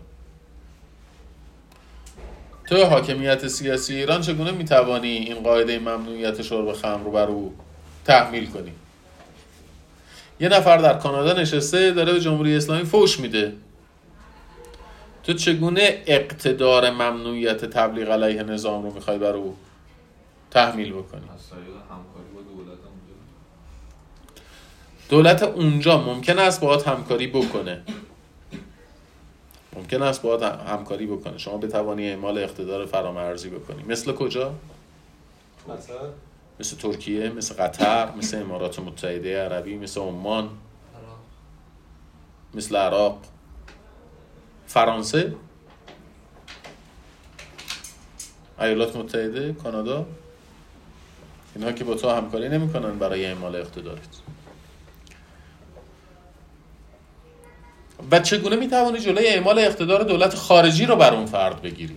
[2.70, 7.56] تو حاکمیت سیاسی ایران چگونه می‌توانی این قاعده ممنوعیت شرب خمر رو بر او
[8.06, 8.72] تحمیل کنی؟
[10.40, 13.54] یه نفر در کانادا نشسته داره به جمهوری اسلامی فوش میده.
[15.24, 19.56] تو چگونه اقتدار ممنوعیت تبلیغ علیه نظام رو می‌خوای بر او
[20.52, 21.22] تحمیل بکنی؟
[25.10, 27.82] دولت اونجا ممکن است باید همکاری بکنه.
[29.76, 31.38] ممکن است باید همکاری بکنه.
[31.38, 33.84] شما بتوانی اعمال اقتدار فرامرزی بکنی.
[33.84, 34.54] مثل کجا؟
[36.60, 40.50] مثل؟ ترکیه مثل قطر مثل امارات متحده عربی مثل عمان
[42.54, 43.22] مثل عراق.
[44.68, 45.36] فرانسه؟
[48.60, 50.06] ایالات متحده کانادا؟
[51.56, 54.22] اینها که با تو همکاری نمی‌کنن برای اعمال اقتدارت.
[58.12, 61.96] و چگونه می‌توانی جلوی اعمال اقتدار دولت خارجی رو بر اون فرد بگیری؟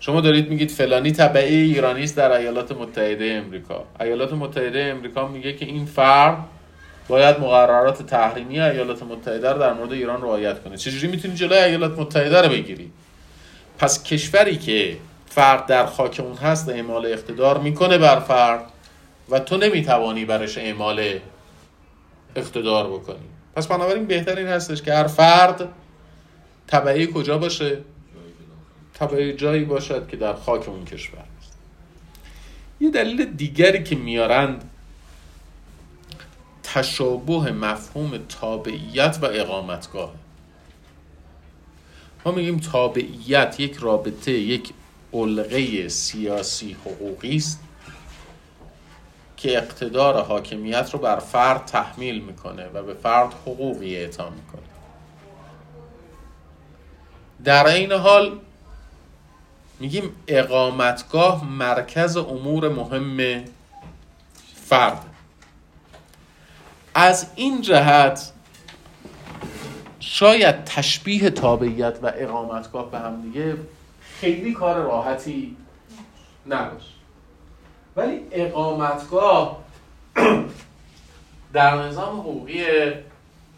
[0.00, 3.84] شما دارید میگید فلانی تبعی ایرانی است در ایالات متحده امریکا.
[4.00, 6.36] ایالات متحده امریکا میگه که این فرد
[7.08, 10.76] باید مقررات تحریمی ایالات متحده رو در مورد ایران رعایت کنه.
[10.76, 12.92] چجوری می‌تونی جلوی ایالات متحده رو بگیری؟
[13.78, 14.96] پس کشوری که
[15.26, 18.64] فرد در خاک اون هست اعمال اقتدار می‌کنه بر فرد
[19.30, 21.18] و تو نمی‌توانی برش اعمال
[22.36, 23.35] اقتدار بکنی.
[23.56, 25.68] پس بنابراین بهتر این هستش که هر فرد
[26.68, 27.78] تبعی کجا باشه؟
[28.94, 31.58] تبعی جایی باشد که در خاک اون کشور است.
[32.80, 34.70] یه دلیل دیگری که میارند
[36.62, 40.14] تشابه مفهوم تابعیت و اقامتگاه.
[42.26, 44.72] ما میگیم تابعیت یک رابطه یک
[45.12, 47.60] علقه سیاسی حقوقی است.
[49.46, 54.62] که اقتدار حاکمیت رو بر فرد تحمیل می‌کنه و به فرد حقوقی اعطا می‌کنه.
[57.44, 58.38] در این حال
[59.80, 63.44] میگیم اقامتگاه مرکز امور مهم
[64.54, 65.04] فرد.
[66.94, 68.32] از این جهت
[70.00, 73.56] شاید تشبیه تابعیت و اقامتگاه به هم دیگه
[74.20, 75.56] خیلی کار راحتی
[76.46, 76.95] نباشه.
[77.96, 79.62] ولی اقامتگاه
[81.52, 82.64] در نظام حقوقی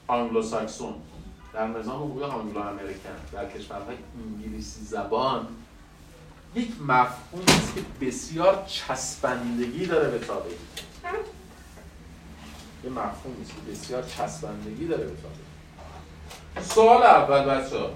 [0.07, 0.95] آنگلو ساکسون
[1.55, 5.47] در نظام حقوقی Anglo American در کشورهای انگلیسی زبان
[6.55, 10.55] یک مفهوم است که بسیار چسبندگی داره به تابعی
[12.85, 17.91] یه مفهوم است که بسیار چسبندگی داره به تابعی سوال اول بچه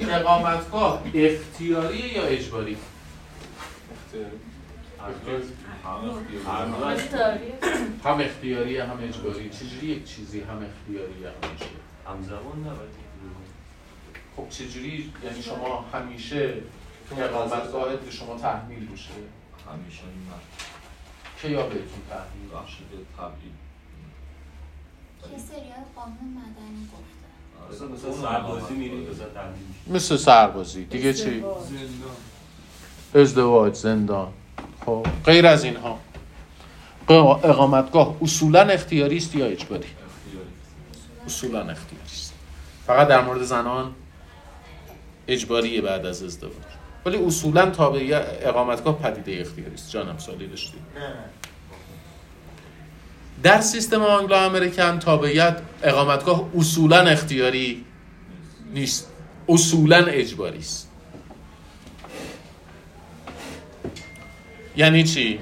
[0.00, 2.76] اقامتگاه اختیاری یا اجباری؟
[8.04, 9.50] هم اختیاری هم اجباری.
[9.50, 13.02] چجوری یک چیزی هم اختیاری هم اجباری همزمان نباید
[14.36, 16.54] خب چجوری یعنی شما همیشه
[17.18, 19.10] اقامتگاهت به شما تحمیل میشه؟
[19.72, 20.42] همیشه این مرد.
[21.42, 23.62] که یا بهتون تحمیل بخش به تبعید
[25.22, 28.22] که سریال قانون مدنی گفته.
[28.22, 29.20] سربازی میشه.
[29.86, 30.84] مثل سربازی.
[30.84, 32.16] دیگه چی؟ زندان.
[33.14, 34.32] ازدواج زندان.
[34.86, 35.98] خب غیر از اینها.
[37.08, 39.88] اقامتگاه اصولا اختیاری است یا اجباری؟
[41.26, 42.34] اصولا اختیاری است
[42.86, 43.94] فقط در مورد زنان
[45.28, 46.52] اجباریه بعد از ازدواج.
[47.06, 50.78] ولی اصولا تابعی اقامتگاه پدیده اختیاری است جانم سالی داشتی؟
[53.42, 57.84] در سیستم آنگلو امریکن تابعیت اقامتگاه اصولا اختیاری
[58.74, 59.08] نیست.
[59.48, 60.91] اصولا اجباری است
[64.76, 65.40] یعنی چی؟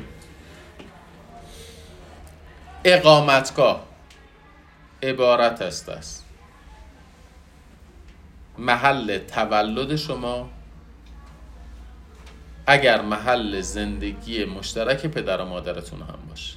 [2.84, 3.84] اقامتگاه.
[5.02, 6.22] عبارت است از
[8.58, 10.50] محل تولد شما.
[12.66, 16.56] اگر محل زندگی مشترک پدر و مادرتون هم باشه.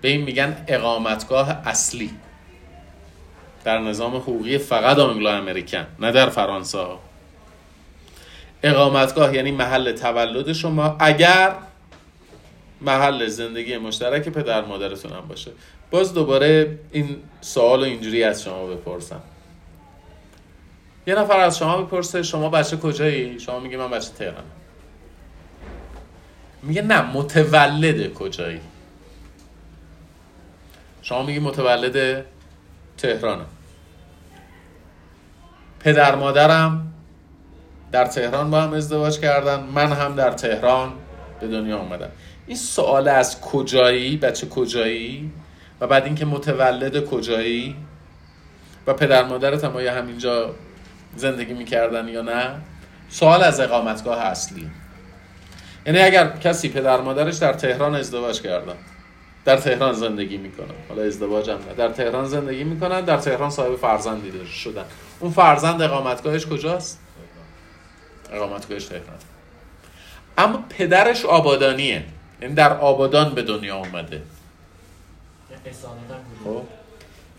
[0.00, 2.10] به این میگن اقامتگاه اصلی.
[3.64, 6.78] در نظام حقوقی فقط آنگلو امریکن نه در فرانسه
[8.62, 10.96] اقامتگاه یعنی محل تولد شما.
[11.00, 11.54] اگر
[12.80, 15.50] محل زندگی مشترک پدر مادرتون هم باشه.
[15.90, 19.20] باز دوباره این سوال اینجوری از شما بپرسم.
[21.06, 24.44] یه نفر از شما بپرسه شما بچه کجایی؟ شما میگه من بچه تهرانم.
[26.62, 28.60] میگه نه متولد کجایی؟
[31.02, 32.24] شما میگی متولد
[32.98, 33.46] تهرانم.
[35.80, 36.87] پدر مادرم
[37.92, 40.92] در تهران با هم ازدواج کردن من هم در تهران
[41.40, 42.08] به دنیا آمدم.
[42.46, 45.32] این سوال از کجایی؟ بچه کجایی؟
[45.80, 47.76] و بعد اینکه متولد کجایی؟
[48.86, 50.54] و پدر مادرت هم آیا همینجا
[51.16, 52.54] زندگی می‌کردن یا نه؟
[53.08, 54.70] سوال از اقامتگاه اصلی.
[55.86, 58.74] یعنی اگر کسی پدر مادرش در تهران ازدواج کردن
[59.44, 60.74] در تهران زندگی می‌کنن.
[60.88, 61.74] حالا ازدواج هم نه.
[61.76, 64.84] در تهران زندگی می‌کنن در تهران صاحب فرزندی شدن
[65.20, 67.00] اون فرزند اقامتگاهش کجاست؟
[68.32, 69.18] اقامتگاهش تهران
[70.38, 72.04] اما پدرش آبادانیه.
[72.42, 74.22] یعنی در آبادان به دنیا اومده.
[76.44, 76.62] خب.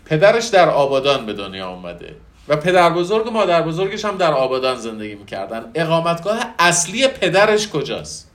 [0.04, 2.16] پدرش در آبادان به دنیا اومده.
[2.48, 5.70] و پدر بزرگ و مادر بزرگش هم در آبادان زندگی می‌کردن.
[5.74, 8.30] اقامتگاه اصلی پدرش کجاست؟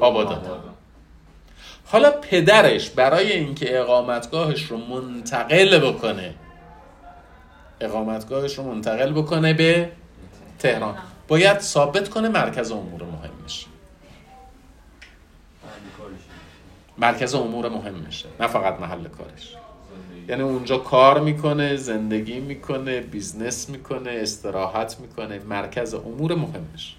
[0.00, 0.40] آبادان.
[1.86, 6.34] حالا پدرش برای اینکه اقامتگاهش رو منتقل بکنه
[7.80, 9.90] اقامتگاهش رو منتقل بکنه به
[10.58, 10.94] تهران.
[11.32, 13.66] باید ثابت کنه مرکز امور مهمش
[16.98, 19.54] مرکز امور مهمشه نه فقط محل کارش.
[20.28, 26.96] یعنی اونجا کار می‌کنه زندگی می‌کنه business می‌کنه استراحت می‌کنه مرکز امور مهمش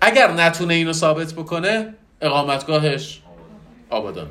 [0.00, 3.22] اگر نتونه اینو ثابت بکنه اقامتگاهش
[3.90, 4.30] آبادانه.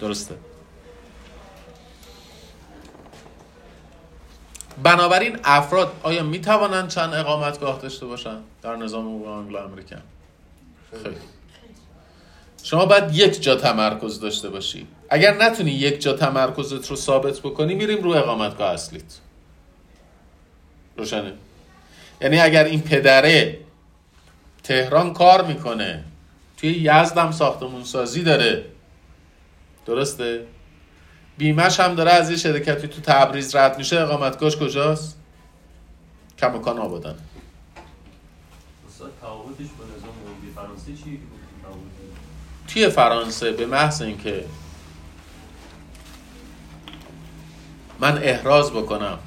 [0.00, 0.34] درسته؟
[4.82, 10.02] بنابراین افراد آیا می توانند چند اقامتگاه داشته باشند در نظام حقوق آنگلو امریکن
[11.02, 11.16] خیلی.
[12.62, 14.86] شما باید یک جا تمرکز داشته باشی.
[15.10, 19.18] اگر نتونی یک جا تمرکزت رو ثابت بکنی میریم رو اقامتگاه اصلیت.
[20.96, 21.32] روشنه؟
[22.20, 23.58] یعنی اگر این پدره
[24.62, 26.04] تهران کار می‌کنه
[26.56, 28.64] توی یزدم ساختمون سازی داره.
[29.86, 30.46] درسته؟
[31.40, 34.00] بیمش هم داره از یه شرکتی تو تبریز رد میشه.
[34.00, 35.18] اقامتگاهش کجاست؟
[36.38, 37.14] کمکان آبادان.
[42.68, 44.44] توی فرانسه به محض اینکه
[48.00, 49.18] من احراز بکنم.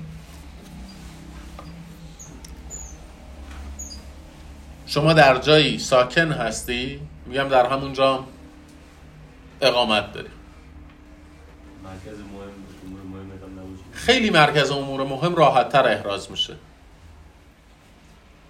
[4.85, 8.23] شما در جایی ساکن هستی؟ میگم در همون جا
[9.61, 10.32] اقامت داری.
[13.93, 16.55] خیلی مرکز امور مهم راحت تر احراز میشه.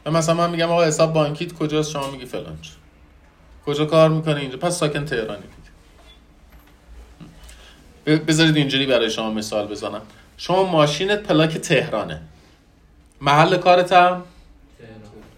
[0.05, 2.57] و مثلا من میگم آقا حساب بانکیت کجاست؟ شما میگی فلان
[3.65, 5.43] کجا کار می‌کنه اینجا؟ پس ساکن تهرانی
[8.05, 10.01] بذارید اینجوری برای شما مثال بزنم.
[10.37, 12.21] شما ماشینت پلاک تهرانه.
[13.21, 14.23] محل کارت هم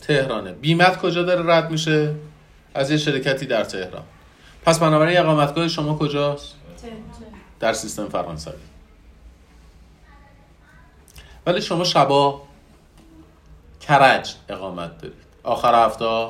[0.02, 0.52] تهرانه.
[0.52, 2.16] بیمت کجا داره رد میشه؟
[2.74, 4.04] از یه شرکتی در تهران.
[4.66, 6.56] پس بنابراین اقامتگاه شما کجاست؟
[7.60, 8.54] در سیستم فرانسوی.
[11.46, 12.42] ولی شما شبا
[13.80, 15.26] کرج اقامت دارید.
[15.44, 16.28] آخر هفته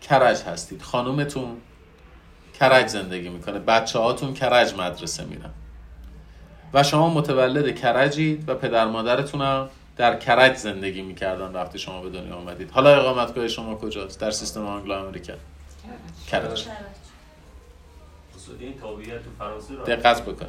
[0.00, 0.82] کرج هستید.
[0.82, 1.56] خانومتون
[2.60, 3.58] کرج زندگی می‌کنه.
[3.58, 5.50] بچه هاتون کرج مدرسه میرن.
[6.74, 12.10] و شما متولد کرجید و پدر مادرتون هم در کرج زندگی می‌کردن وقتی شما به
[12.10, 15.32] دنیا آمدید حالا اقامتگاه شما کجاست؟ در سیستم آنگلو امریکا
[16.30, 16.66] کرج.
[19.86, 20.48] دقت بکن.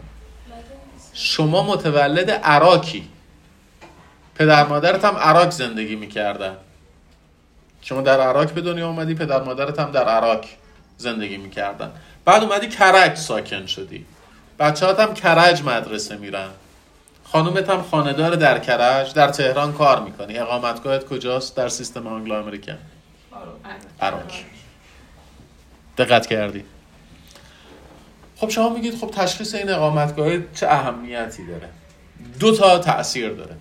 [1.13, 3.09] شما متولد عراکی
[4.35, 6.57] پدر مادرت هم عراق زندگی می‌کردن.
[7.81, 10.45] شما در عراق به دنیا اومدی پدر مادرت هم در عراق
[10.97, 11.91] زندگی می‌کردن.
[12.25, 14.05] بعد اومدی کرج ساکن شدی.
[14.59, 16.49] بچه هم کرج مدرسه میرن.
[17.23, 20.37] خانومت هم خاندار در کرج در تهران کار می‌کنی.
[20.37, 22.77] اقامتگاهت کجاست؟ در سیستم آنگلو امریکن
[24.01, 24.31] عراق.
[25.97, 26.65] دقت کردی؟
[28.35, 31.69] خب شما میگید خب تشخیص این اقامتگاه چه اهمیتی داره؟
[32.39, 33.55] دو تا تاثیر داره.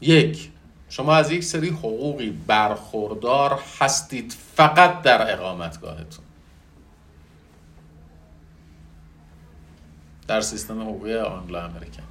[0.00, 0.50] یک
[0.88, 6.24] شما از یک سری حقوقی برخوردار هستید فقط در اقامتگاهتون.
[10.28, 12.02] در سیستم حقوقی آنگلو امریکن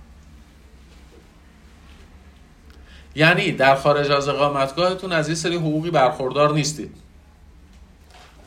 [3.15, 7.08] یعنی در خارج از اقامتگاهتون از یک سری حقوقی برخوردار نیستید.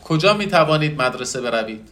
[0.04, 1.90] کجا می توانید مدرسه بروید؟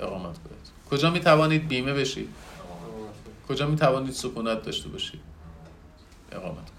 [0.00, 2.28] اقامتگاهتون کجا می توانید بیمه بشید؟
[3.48, 5.20] کجا می توانید سکونت داشته باشید؟
[6.32, 6.74] اقامت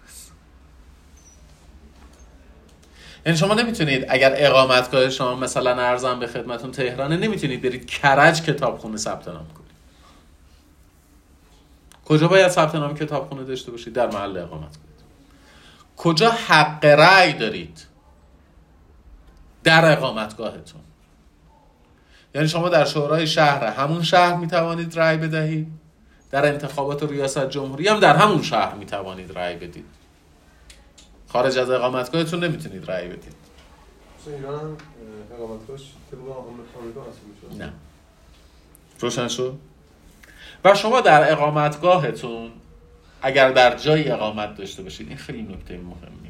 [3.26, 8.98] یعنی شما نمی‌تونید اگر اقامتگاه شما مثلا ارزم به خدمتون تهرانه نمی‌تونید برید کرج کتابخونه
[8.98, 9.72] ثبت نام کنید.
[12.06, 14.96] کجا باید ثبت نام کتابخونه داشته باشید؟ در محل اقامت کنید
[15.98, 17.95] کجا حق رأی دارید؟
[19.66, 20.82] در اقامتگاهتون.
[22.36, 25.68] یعنی شما در شورای شهر همون شهر می‌توانید رأی بدهید.
[26.32, 29.86] در انتخابات ریاست جمهوری هم در همون شهر می توانید رأی بدید.
[31.28, 33.36] خارج از اقامتگاهتون نمی‌تونید رأی بدید.
[34.28, 34.78] ایران
[35.34, 35.82] اقامتگاهش
[37.60, 37.74] نه.
[39.00, 39.58] روشن شد؟
[40.64, 42.52] و شما در اقامتگاهتون
[43.22, 46.25] اگر در جایی اقامت داشته باشید این خیلی نکته مهمیه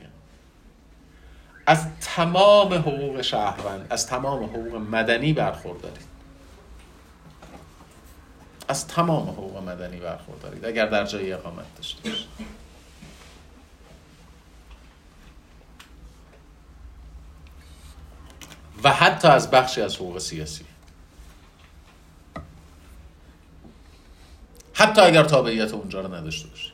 [1.66, 6.16] از تمام حقوق شهروند از تمام حقوق مدنی برخوردارید.
[8.68, 12.28] از تمام حقوق مدنی برخوردارید اگر در جای اقامت داشته باشید.
[18.84, 20.66] و حتی از بخشی از حقوق سیاسی.
[24.74, 26.74] حتی اگر تابعیت اونجا رو نداشته باشید.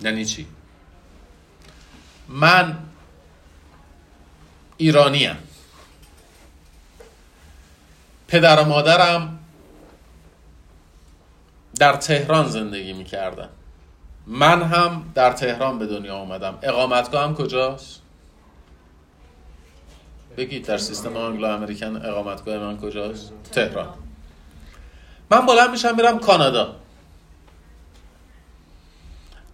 [0.00, 0.46] یعنی چی؟
[2.30, 2.78] من
[4.76, 5.36] ایرانیم.
[8.28, 9.38] پدر و مادرم
[11.78, 13.48] در تهران زندگی می‌کردن.
[14.26, 18.00] من هم در تهران به دنیا اومدم اقامتگاه هم کجاست؟
[20.36, 23.94] بگید در سیستم آنگلو امریکن اقامتگاه من کجاست؟ تهران.
[25.30, 26.76] من بلند میشم میرم کانادا.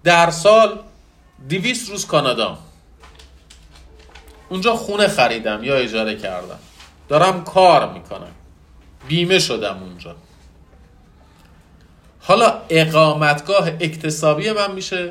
[0.04, 0.82] در سال
[1.48, 2.65] دیویس روز کانادا.
[4.48, 6.58] اونجا خونه خریدم یا اجاره کردم.
[7.08, 8.32] دارم کار می‌کنم.
[9.08, 10.16] بیمه شدم اونجا.
[12.20, 15.10] حالا اقامتگاه اکتسابی من میشه؟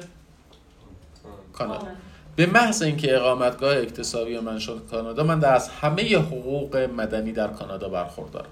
[1.54, 1.88] کانادا.
[2.36, 7.48] به محض اینکه اقامتگاه اکتسابی من شد کانادا من در از همه حقوق مدنی در
[7.48, 8.50] کانادا برخوردارم.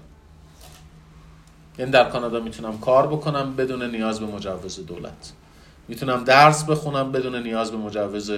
[1.78, 5.32] یعنی در کانادا می‌تونم کار بکنم بدون نیاز به مجوز دولت.
[5.88, 8.32] می‌تونم درس بخونم بدون نیاز به مجوز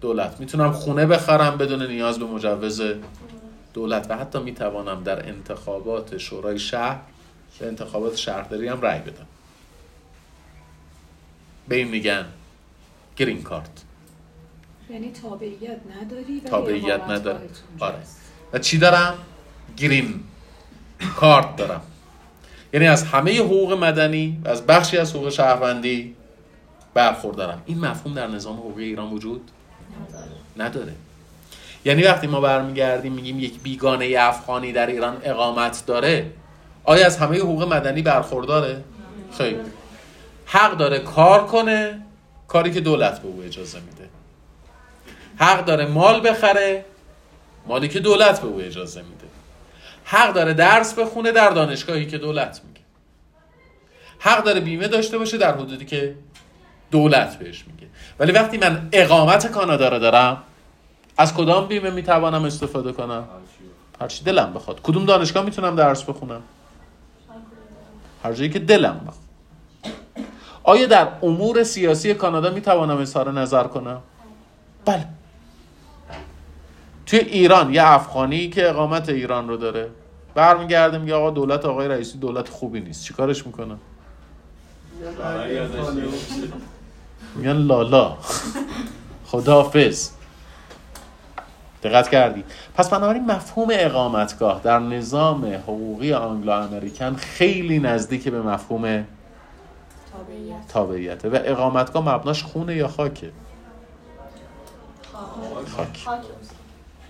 [0.00, 0.40] دولت.
[0.40, 2.82] می‌تونم خونه بخرم بدون نیاز به مجوز
[3.74, 4.06] دولت.
[4.10, 6.98] و حتی می‌توانم در انتخابات شورای شهر
[7.58, 9.26] به انتخابات شهرداری هم رأی بدم.
[11.68, 12.24] به این میگن
[13.16, 13.84] گرین کارت.
[14.90, 17.48] یعنی تابعیت نداری تابعیت نداره
[17.80, 17.98] آره.
[18.52, 19.14] و چی دارم؟
[19.76, 20.20] گرین
[21.16, 21.82] کارت دارم.
[22.72, 26.16] یعنی از همه حقوق مدنی و از بخشی از حقوق شهروندی
[26.98, 29.50] برخوردارم این مفهوم در نظام حقوقی ایران وجود
[30.56, 30.92] نداره.
[31.84, 36.30] یعنی وقتی ما برمیگردیم میگیم یک بیگانه افغانی در ایران اقامت داره
[36.84, 38.84] آیا از همه حقوق مدنی برخورداره؟
[39.38, 39.60] خیلی.
[40.46, 42.02] حق داره کار کنه
[42.48, 44.08] کاری که دولت به او اجازه میده.
[45.36, 46.84] حق داره مال بخره
[47.66, 49.26] مالی که دولت به او اجازه میده.
[50.04, 52.80] حق داره درس بخونه در دانشگاهی که دولت میگه.
[54.18, 56.14] حق داره بیمه داشته باشه در حدودی که
[56.90, 57.86] دولت بهش میگه.
[58.18, 60.42] ولی وقتی من اقامت کانادا رو دارم
[61.18, 63.24] از کدام بیمه می‌توانم استفاده کنم؟
[64.00, 64.80] هرچی دلم بخواد.
[64.82, 66.42] کدوم دانشگاه می‌تونم درس بخونم؟
[68.24, 69.28] هر جایی که دلم بخواد.
[70.62, 74.00] آیا در امور سیاسی کانادا می‌توانم اظهار نظر کنم؟
[74.84, 75.06] بله.
[77.06, 79.90] توی ایران یه افغانی که اقامت ایران رو داره
[80.34, 83.04] برمیگرده میگه آقا دولت آقای رئیسی دولت خوبی نیست.
[83.04, 83.78] چیکارش می‌کنم
[87.36, 88.16] میگن لالا.
[89.26, 90.10] خداحافظ.
[91.82, 92.44] دقت کردی.
[92.74, 99.04] پس بنابراین مفهوم اقامتگاه در نظام حقوقی آنگلو امریکن خیلی نزدیک به مفهوم
[100.68, 103.32] تابعیته و اقامتگاه مبناش خونه یا خاکه
[105.76, 106.06] خاک.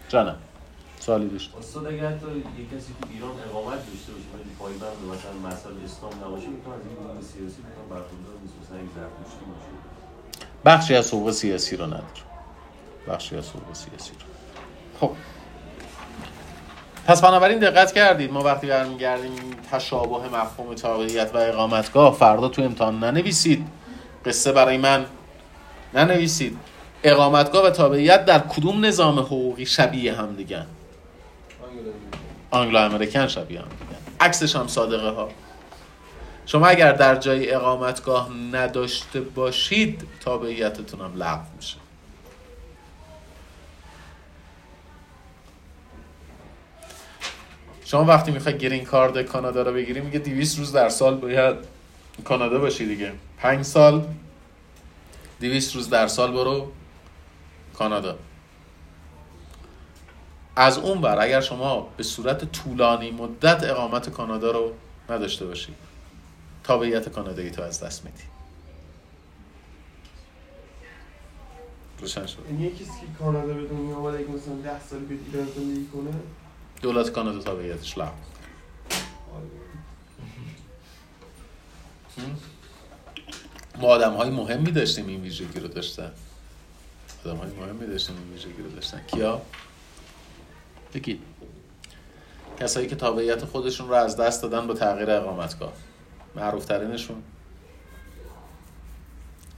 [0.09, 0.37] جانم
[1.01, 1.55] سوالی داشت.
[1.59, 2.45] استاد اگر تو یه
[2.75, 6.83] کسی تو ایران اقامت داشته باشه ولی پایبند مثلا مسائل اسلام نباشه می‌تونه از
[7.14, 9.78] این سیاسی بکنه برخوردار نیست مثلا یک زرتشتی باشه.
[10.65, 12.03] بخشی از حقوق سیاسی رو نداره.
[13.09, 14.27] بخشی از حقوق سیاسی رو.
[15.01, 15.15] خب.
[17.07, 19.33] پس بنابراین دقت کردید ما وقتی برمیگردیم
[19.73, 23.67] تشابه مفهوم تابعیت و اقامتگاه فردا تو امتحان ننویسید.
[24.25, 25.07] قصه برای من
[25.95, 26.59] ننویسید.
[27.03, 30.67] اقامتگاه و تابعیت در کدوم نظام حقوقی شبیه هم دیگن
[32.51, 35.29] آنگلو امریکن شبیه هم دیگن عکسش هم صادقه ها.
[36.49, 41.76] شما اگر در جای اقامتگاه نداشته باشید تابعیتتون هم لغو میشه.
[47.84, 51.57] شما وقتی می‌خوای گرین کارد کانادا رو بگیری میگه 200 روز در سال باید
[52.24, 53.12] کانادا باشی دیگه.
[53.38, 54.07] 5 سال
[55.40, 56.72] 200 روز در سال برو
[57.74, 58.18] کانادا.
[60.57, 64.72] از اون بر اگر شما به صورت طولانی مدت اقامت کانادا رو
[65.11, 65.74] نداشته باشی.
[66.69, 68.23] تابعیت کانادایی تو از دست میدی.
[72.01, 72.39] روشن شد.
[72.51, 75.87] یعنی یه کسی که کانادا به دنیا آمده اگه مثلا 10 سال بیاد ایران زندگی
[75.87, 76.11] کنه؟
[76.83, 78.11] دولت کانادا تابعیتش لغو
[83.79, 86.12] ما آدم های مهمی داشتیم این ویژگی رو داشتن.
[87.25, 89.01] آدم های مهمی داشتیم این ویژگی رو داشتن.
[89.07, 89.43] کیا؟
[90.95, 91.21] بگید
[92.61, 95.73] کسایی که تابعیت خودشون رو از دست دادن با تغییر اقامتگاه.
[96.37, 97.22] معروف ترینشون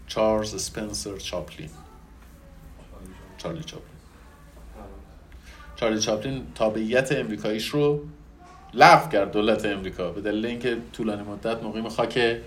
[0.07, 1.71] چارلز سپنسر چاپلین.
[3.39, 3.91] چارلی چاپلین.
[5.77, 8.05] چارلی چاپلین تابعیت امریکاییش رو
[8.75, 12.41] لغو کرد دولت امریکا به دلیل اینکه طولانی مدت مقیم خاک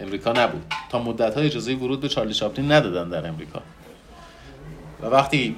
[0.00, 0.72] امریکا نبود.
[0.88, 3.62] تا مدت های اجازه ورود به چارلی چاپلین ندادن در امریکا.
[5.02, 5.56] و وقتی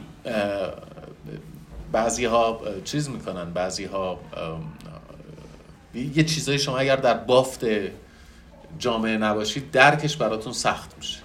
[1.93, 4.21] بعضی ها چیز می‌کنن بعضی ها
[5.99, 7.65] یه چیزایی شما اگر در بافت
[8.79, 11.19] جامعه نباشید درکش براتون سخت میشه.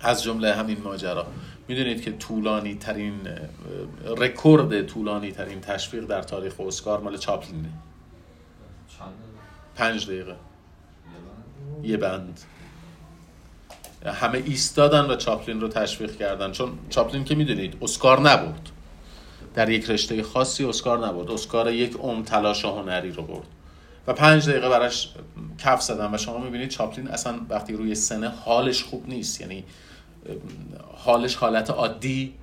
[0.00, 1.26] از جمله همین ماجرا.
[1.68, 3.14] می‌دونید که طولانی ترین
[4.16, 7.68] رکورد طولانی ترین تشویق در تاریخ اسکار مال چاپلینه.
[9.74, 10.36] پنج دقیقه.
[11.82, 12.40] یه بند.
[14.06, 16.52] همه ایستادن و چاپلین رو تشویق کردن.
[16.52, 18.70] چون چاپلین که می‌دونید اسکار نبرد
[19.56, 21.30] در یک رشته خاصی اسکار نبرد.
[21.30, 23.46] اسکار یک عمر تلاش هنری رو برد.
[24.06, 25.14] و پنج دقیقه براش
[25.58, 29.40] کف زدن و شما می‌بینید چاپلین اصلا وقتی روی سنه حالش خوب نیست.
[29.40, 29.64] یعنی
[30.96, 32.34] حالش حالت عادی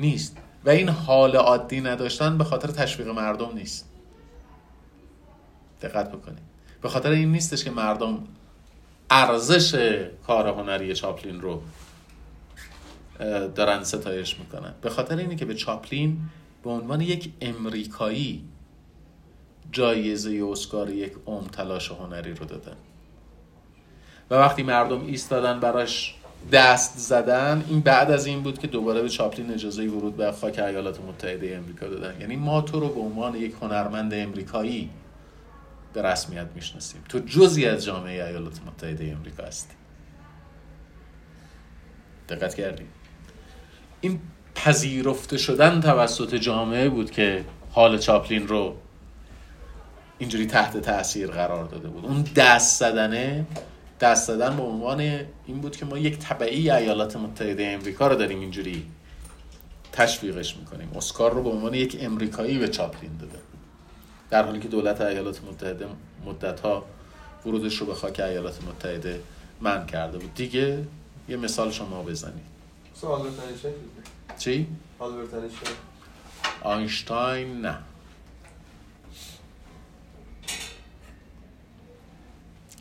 [0.00, 0.36] نیست.
[0.64, 3.88] و این حال عادی نداشتن به خاطر تشویق مردم نیست.
[5.82, 6.38] دقت بکنید.
[6.82, 8.24] به خاطر این نیستش که مردم
[9.10, 9.74] ارزش
[10.26, 11.62] کار هنری چاپلین رو
[13.54, 14.74] دارن ستایش می‌کنن.
[14.82, 16.18] به خاطر اینه که به چاپلین
[16.64, 18.44] به عنوان یک امریکایی
[19.72, 22.76] جایزه اسکار یک عمر تلاش هنری رو دادن.
[24.30, 26.14] و وقتی مردم ایستادن براش
[26.52, 30.58] دست زدن این بعد از این بود که دوباره به چاپلین اجازه ورود به خاک
[30.58, 32.20] ایالات متحده امریکا دادن.
[32.20, 34.90] یعنی ما تو رو به عنوان یک هنرمند امریکایی
[35.92, 37.02] به رسمیت می‌شناسیم.
[37.08, 39.74] تو جزی از جامعه ایالات متحده امریکا هستی.
[42.28, 42.88] دقت کردیم
[44.06, 44.20] این
[44.54, 48.76] پذیرفته شدن توسط جامعه بود که حال چاپلین رو
[50.18, 52.04] اینجوری تحت تاثیر قرار داده بود.
[52.06, 53.46] اون دست زدنه
[54.00, 55.00] دست زدن به عنوان
[55.46, 58.86] این بود که ما یک طبعی ایالات متحده امریکا رو داریم اینجوری
[59.92, 60.88] تشویقش می‌کنیم.
[60.96, 63.38] اسکار رو به عنوان یک امریکایی به چاپلین داده.
[64.30, 65.86] در حالی که دولت ایالات متحده
[66.26, 66.84] مدت ها
[67.46, 69.20] ورودش رو به خاک ایالات متحده
[69.60, 70.34] من کرده بود.
[70.34, 70.84] دیگه
[71.28, 72.55] یه مثال شما بزنید.
[74.38, 74.66] چی؟
[76.60, 77.78] آینشتاین نه.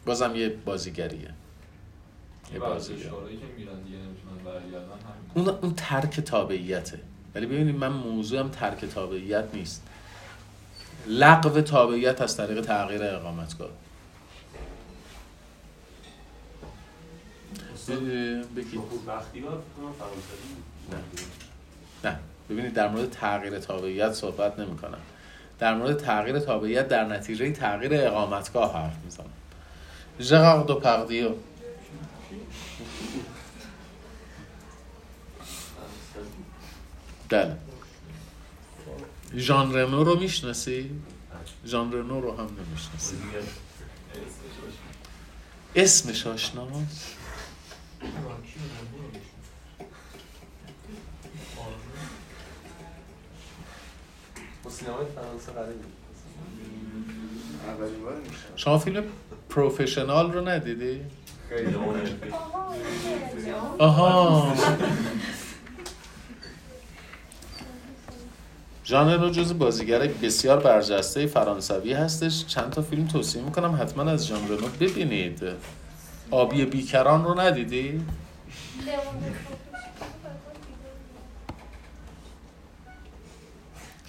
[0.06, 1.34] بازم یه بازیگریه.
[2.54, 3.10] یه بازیگر
[5.34, 7.00] اون اون ترک تابعیته.
[7.36, 9.84] ولی ببینید من موضوعم ترک تابعیت نیست.
[11.08, 13.70] لغو تابعیت از طریق تغییر اقامتگاه.
[18.56, 18.82] بگید.
[22.04, 22.20] نه.
[22.50, 24.98] ببینید در مورد تغییر تابعیت صحبت نمی کنم
[25.60, 29.26] در مورد تغییر تابعیت در نتیجه تغییر اقامتگاه حرف می‌زنم.
[30.20, 31.32] ژرار دو پردیو
[37.30, 37.58] بله.
[39.36, 40.92] ژان رنو رو می‌شناسی؟
[41.66, 43.16] ژان رنو رو هم نمی‌شناسی.
[45.76, 47.16] اسمش آشناست؟
[58.56, 59.04] شما فیلم
[59.50, 61.02] پروفشنال رو ندیدی؟
[63.80, 64.54] آها
[68.86, 72.46] ژان رنو جز بازیگر بسیار برجسته فرانسوی هستش.
[72.46, 75.42] چند تا فیلم توصیه می‌کنم حتما از ژان رنو ببینید.
[76.32, 78.06] آبی بیکران رو ندیدی؟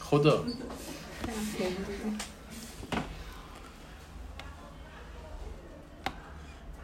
[0.00, 0.44] خدا.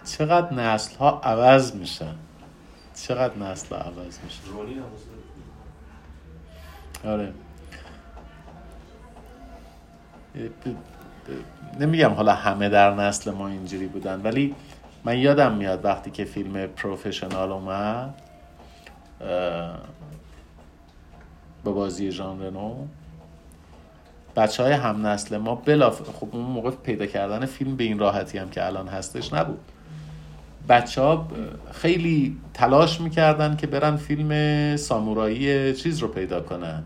[0.05, 2.15] چقدر نسل ها عوض میشن.
[2.95, 4.43] چقدر نسل ها عوض میشن
[7.05, 7.33] آره.
[11.81, 14.55] نمیگم حالا همه در نسل ما اینجوری بودن ولی
[15.05, 18.15] من یادم میاد وقتی که فیلم پروفشنال اومد
[21.65, 22.87] با بازی ژان رنو
[24.37, 28.39] بچه های هم نسل ما بلاف خب اون موقع پیدا کردن فیلم به این راحتی
[28.39, 29.61] هم که الان هستش نبود.
[30.69, 31.29] بچه ها
[31.73, 36.83] خیلی تلاش می‌کردن که برن فیلم سامورایی چیز رو پیدا کنن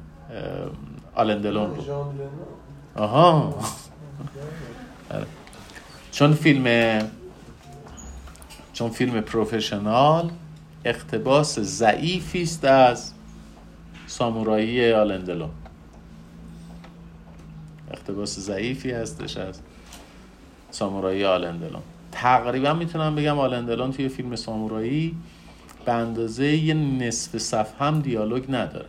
[1.14, 2.06] آلندلون رو.
[2.96, 3.54] آها.
[5.14, 5.26] آره.
[6.12, 6.98] چون فیلم
[8.76, 10.30] چون فیلم پروفشنال
[10.84, 13.12] اقتباس ضعیفی است از
[14.06, 15.50] سامورایی آلندلون
[17.90, 19.60] اقتباس ضعیفی هستش از
[20.70, 25.16] سامورایی آلندلون تقریبا می‌تونم بگم آلندلون توی فیلم سامورایی
[25.84, 28.88] به اندازه یه نصف صفحه هم دیالوگ نداره.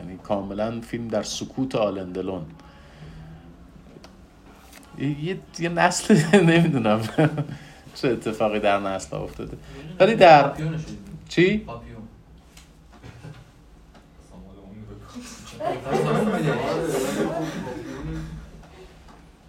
[0.00, 2.42] یعنی کاملا فیلم در سکوت آلندلون
[4.98, 6.20] یه, یه نسل
[6.50, 7.00] نمی‌دونم.
[7.94, 9.56] چه اتفاقی در نسل افتاده.
[10.00, 10.52] ولی در
[11.28, 11.66] چی؟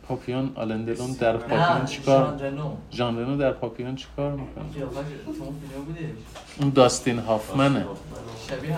[0.08, 0.52] پاپیون.
[0.56, 2.41] آلندلون در پاپیون چیکار؟
[2.91, 4.66] ژان رنو در پاپیون چیکار می‌کنه؟
[6.60, 7.86] اون داستین هافمنه.
[8.50, 8.78] شبیه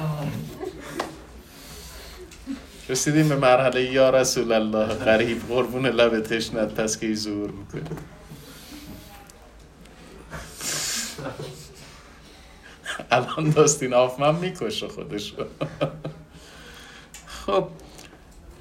[2.90, 4.86] رسیدیم به مرحله یا رسول الله.
[4.86, 7.90] غریب قربون لب تشنت پس که زور می‌کنه
[13.12, 15.46] الان داستین آفمن می‌کشه خودشو.
[17.28, 17.68] خب.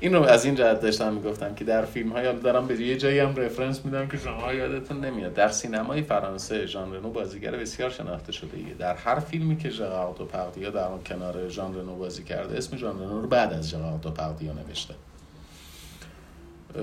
[0.01, 3.37] اینو از این جهت داشتم می‌گفتم که در فیلم های دارم به یه جایی هم
[3.37, 5.35] رفرنس میدم که شما یادتون نمیاد.
[5.35, 8.75] در سینمای فرانسه ژان رنو بازیگر بسیار شناخته شده ایه.
[8.75, 13.01] در هر فیلمی که ژرار دوپاردیو در اون کنار ژان رنو بازی کرده اسم ژان
[13.01, 14.95] رنو رو بعد از ژرار دوپاردیو نوشته.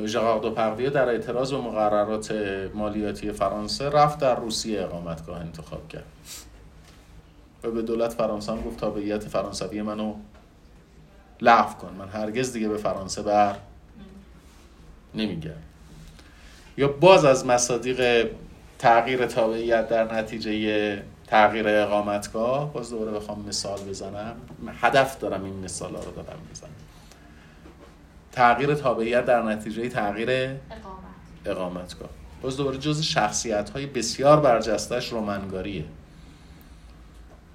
[0.05, 2.31] ژرار دوپاردیو در اعتراض به مقررات
[2.73, 6.05] مالیاتی فرانسه رفت در روسیه اقامتگاه انتخاب کرد.
[7.63, 10.15] و به دولت فرانسه گفت تابعیت فرانسوی منو
[11.43, 11.95] لغو کن.
[11.99, 13.55] من هرگز دیگه به فرانسه بر
[15.15, 15.51] نمیگم
[16.77, 18.29] یا باز از مصادیق
[18.79, 24.35] تغییر تابعیت در نتیجه تغییر اقامتگاه باز دوباره بخوام مثال بزنم.
[24.81, 26.69] هدف دارم این مثال رو دارم بزنم.
[28.31, 30.57] تغییر تابعیت در نتیجه تغییر اقامت.
[31.45, 32.09] اقامتگاه.
[32.41, 35.85] باز دوباره جز شخصیت های بسیار برجستش رومنگاریه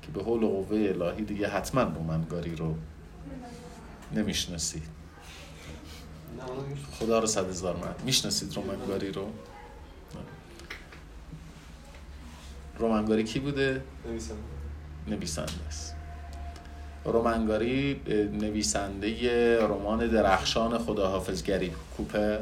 [0.03, 2.74] که به حول و قوه الهی دیگه حتما رومنگاری رو
[4.13, 4.83] نمی‌شناسید
[6.93, 9.27] خدا رو صد هزار من می‌شناسید رومنگاری رو؟
[12.79, 13.83] رومنگاری کی بوده؟
[15.09, 15.67] نویسنده.
[15.69, 15.95] است.
[17.05, 18.01] رومنگاری
[18.33, 22.39] نویسنده رمان درخشان خداحافظگری کوپر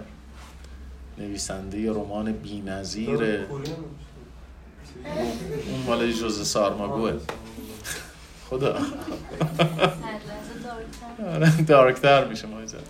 [1.18, 3.46] نویسنده رمان بی‌نظیر.
[5.70, 7.12] اون مال جوز سارماگوه.
[8.50, 8.78] خدا.
[11.66, 12.80] دارکتر میشه ماجرا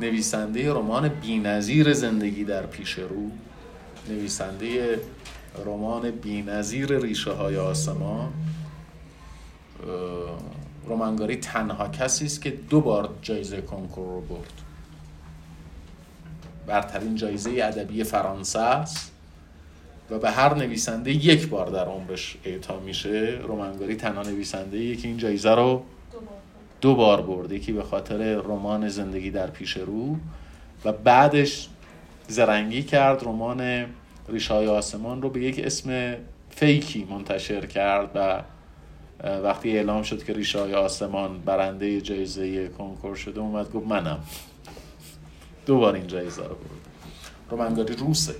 [0.00, 3.30] نویسنده رمان بی‌نظیر زندگی در پیش رو.
[4.08, 5.00] نویسنده
[5.66, 8.28] رمان بی‌نظیر ریشه های آسمان.
[8.28, 8.32] اه،
[10.86, 14.52] رومنگاری تنها کسی است که دو بار جایزه کنکور رو برد.
[16.66, 19.12] برترین جایزه ادبی فرانسه است
[20.10, 23.38] و به هر نویسنده یک بار در عمرش اعطا میشه.
[23.42, 25.82] رومنگاری تنها نویسنده که این جایزه رو
[26.80, 30.16] دو بار برد یکی به خاطر رمان زندگی در پیش رو
[30.84, 31.68] و بعدش
[32.28, 33.86] زرنگی کرد رمان
[34.28, 36.16] ریشای آسمان رو به یک اسم
[36.50, 38.42] فیکی منتشر کرد و
[39.24, 44.18] وقتی اعلام شد که ریشای آسمان برنده جایزه کنکور شده اومد گفت منم.
[45.66, 46.86] دو بار این جایزه رو برد.
[47.50, 48.34] رومنگاری روسه.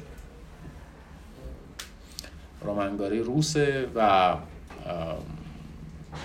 [2.60, 4.34] رومنگاری روسه و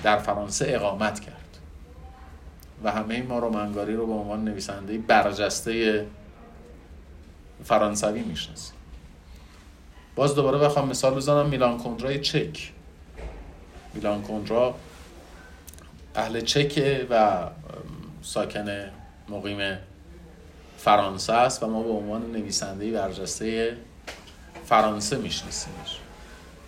[0.03, 1.40] در فرانسه اقامت کرد.
[2.83, 6.05] و همه ما رومنگاری رو به عنوان نویسنده برجسته
[7.63, 8.75] فرانسوی می‌شناسیم.
[10.15, 12.71] باز دوباره بخوام مثال بزنم میلان کندرای چک.
[13.93, 14.75] میلان کندرا
[16.15, 17.37] اهل چکه و
[18.21, 18.91] ساکن
[19.29, 19.77] مقیم
[20.77, 23.77] فرانسه است و ما به عنوان نویسنده برجسته
[24.65, 25.97] فرانسه میشناسیمش.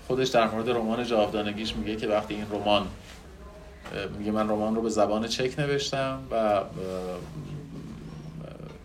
[0.07, 2.88] خودش در مورد رمان جاودانگیش میگه که وقتی این رمان
[4.17, 6.61] میگه من رمان رو به زبان چک نوشتم و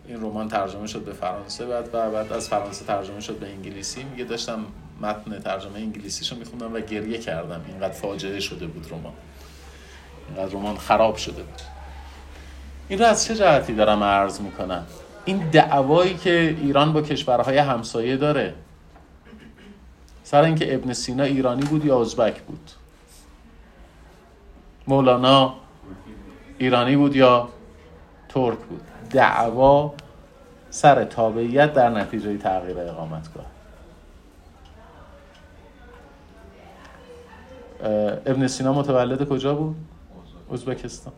[0.07, 4.03] این رمان ترجمه شد به فرانسه بعد و بعد از فرانسه ترجمه شد به انگلیسی.
[4.03, 4.65] میگه داشتم
[5.01, 7.61] متن ترجمه انگلیسیشو میخوندم و گریه کردم.
[7.67, 9.13] اینقدر فاجعه شده بود رمان.
[10.27, 11.61] اینقدر رمان خراب شده بود.
[12.87, 14.85] این رو از چه جهتی دارم عرض می‌کنم؟
[15.25, 18.53] این دعوایی که ایران با کشورهای همسایه داره
[20.23, 22.71] سر اینکه ابن سینا ایرانی بود یا ازبک بود؟
[24.89, 25.55] مولانا
[26.57, 27.49] ایرانی بود یا
[28.29, 29.93] ترک بود؟ دعوا
[30.69, 33.45] سر تابعیت در نتیجه تغییر اقامتگاه.
[37.83, 37.89] اه،
[38.25, 39.75] ابن سینا متولد کجا بود؟
[40.53, 41.13] ازبکستان.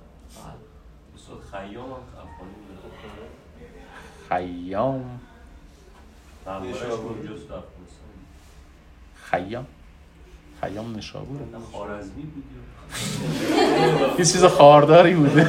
[4.29, 5.19] خیام
[9.29, 9.65] خیام.
[10.61, 10.85] خیام.
[11.71, 12.43] خوارزمی بود
[14.19, 15.47] یه چیز خارداری بوده.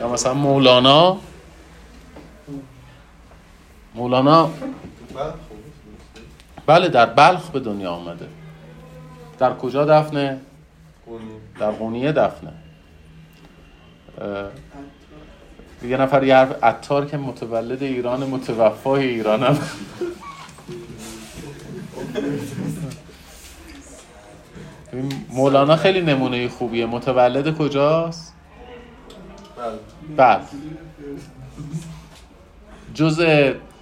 [0.00, 1.16] یا مثلا مولانا.
[3.94, 4.50] مولانا.
[6.66, 8.28] بله در بلخ به دنیا آمده.
[9.38, 10.40] در کجا دفنه؟
[11.60, 12.52] در قونیه دفنه.
[15.84, 19.58] یه نفر یه حرف عطار که متولد ایران متوفای ایرانم.
[25.30, 26.86] مولانا خیلی نمونه خوبیه.
[26.86, 28.34] متولد کجاست؟
[30.16, 30.40] بله.
[32.94, 33.24] جز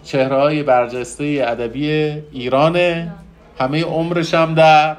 [0.05, 1.91] چهره های برجسته ادبی
[2.33, 3.15] ایرانه
[3.59, 4.97] همه عمرش هم در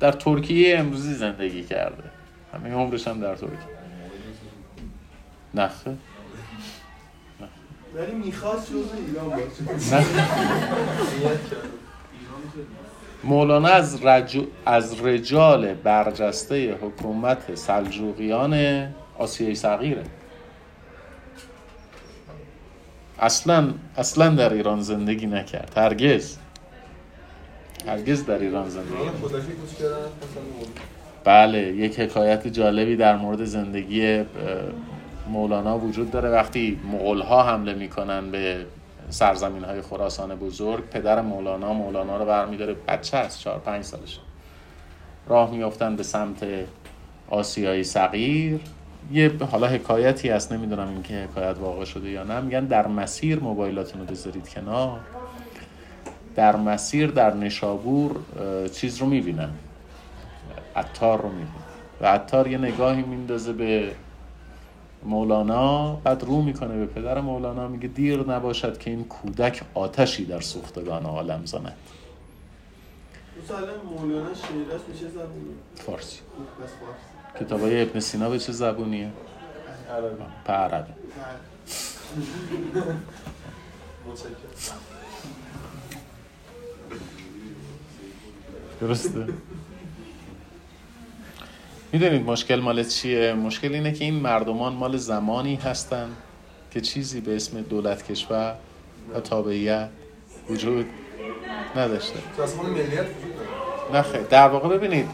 [0.00, 2.04] در ترکیه امروزی زندگی کرده.
[2.54, 3.58] همه عمرش هم در ترکیه.
[5.54, 5.96] نخه.
[7.94, 10.06] ولی می‌خواست جزء ایران باشه.
[13.26, 14.40] مولانا از, رج...
[14.66, 18.86] از رجال برجسته حکومت سلجوقیان
[19.18, 20.02] آسیای صغیره.
[23.20, 25.72] اصلا اصلا در ایران زندگی نکرد.
[25.76, 26.36] هرگز.
[27.86, 29.32] هرگز در ایران زندگی نکرد.
[31.24, 34.24] بله یک حکایت جالبی در مورد زندگی
[35.28, 36.30] مولانا وجود داره.
[36.30, 38.66] وقتی مغول ها حمله می‌کنن به
[39.08, 44.20] سرزمین های خراسان بزرگ پدر مولانا مولانا رو برمیداره بچه است چهار پنج سالش
[45.26, 46.46] راه میافتن به سمت
[47.30, 48.60] آسیای صغیر.
[49.12, 52.40] یه حالا حکایتی هست نمی‌دونم این که حکایت واقع شده یا نه.
[52.40, 55.00] میگن در مسیر موبایلاتون رو بذارید کنار.
[56.36, 58.16] در مسیر در نشابور
[58.72, 59.50] چیز رو می‌بینن.
[60.76, 61.50] عطار رو می‌بینه
[62.00, 63.90] و عطار یه نگاهی میندازه به
[65.06, 70.40] مولانا بعد رو می‌کنه به پدر مولانا میگه دیر نباشد که این کودک آتشی در
[70.40, 71.76] سوختگان عالم زند.
[73.90, 76.20] مولانا شعرش میشه زبونی فارسی.
[76.56, 77.44] فارسی.
[77.44, 79.12] کتابای ابن سینا به چه زبونیه؟
[79.90, 80.22] عربی.
[80.46, 80.92] به عربی.
[88.80, 89.26] درسته.
[91.92, 96.08] می‌دونید مشکل مال چیه؟ مشکل اینه که این مردمان مال زمانی هستن
[96.70, 98.54] که چیزی به اسم دولت کشور
[99.14, 99.88] و تابعیت
[100.50, 100.86] وجود
[101.76, 102.18] نداشته.
[103.92, 105.08] نه در واقع ببینید.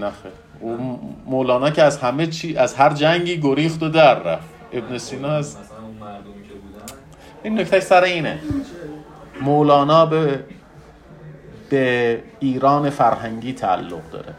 [0.00, 0.12] نه
[0.60, 4.48] او مولانا که از همه چی از هر جنگی گریخت و در رفت.
[4.72, 6.92] ابن سینا از مثلا اون مردمی که بودن.
[7.42, 8.38] این نکته سر اینه.
[9.40, 10.44] مولانا به
[11.70, 14.34] به ایران فرهنگی تعلق داره.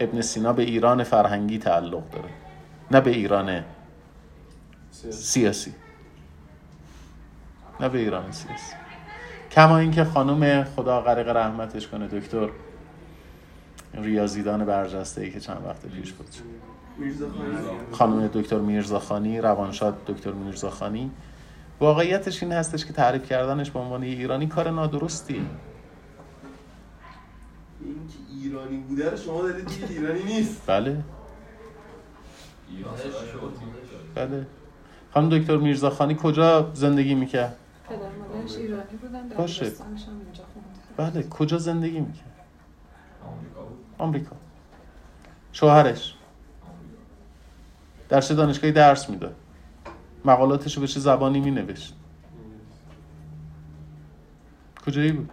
[0.00, 2.28] ابن سینا به ایران فرهنگی تعلق داره.
[2.90, 3.64] نه به ایران
[5.10, 5.74] سیاسی.
[7.80, 8.74] نه به ایران سیاسی.
[9.50, 12.48] کما اینکه خانم خدا غرق رحمتش کنه دکتر
[13.94, 16.26] ریاضیدان برجسته ای که چند وقت پیش بود.
[17.92, 21.10] خانم دکتر میرزاخانی روانشاد دکتر میرزاخانی.
[21.80, 25.46] واقعیتش این هستش که تعریف کردنش به عنوان ایرانی کار نادرستی.
[27.84, 30.62] این که ایرانی بوده رو شما دارید دیگه ایرانی نیست.
[30.66, 31.04] بله.
[34.14, 34.46] کرد بله.
[35.14, 37.56] خانم دکتر میرزاخانی کجا زندگی می‌کرد؟
[37.88, 39.60] پدر مادرش ایرانی بودن باشه.
[39.60, 40.42] دبیرستانش هم اینجا
[40.96, 42.32] بله کجا زندگی می‌کرد؟
[43.24, 43.78] آمریکا بود.
[43.98, 44.36] آمریکا.
[45.52, 46.14] شوهرش؟
[48.08, 49.34] در چه دانشگاهی درس می‌داد؟
[50.24, 51.94] مقالاتش رو به چه زبانی مینوشت؟
[54.86, 55.30] کجایی بود؟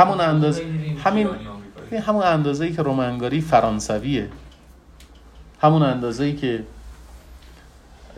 [0.00, 0.62] همون اندازه
[1.04, 2.02] همین آمریکایی.
[2.02, 4.30] همون اندازه ای که رومنگاری فرانسویه.
[5.60, 6.64] همون اندازه ای که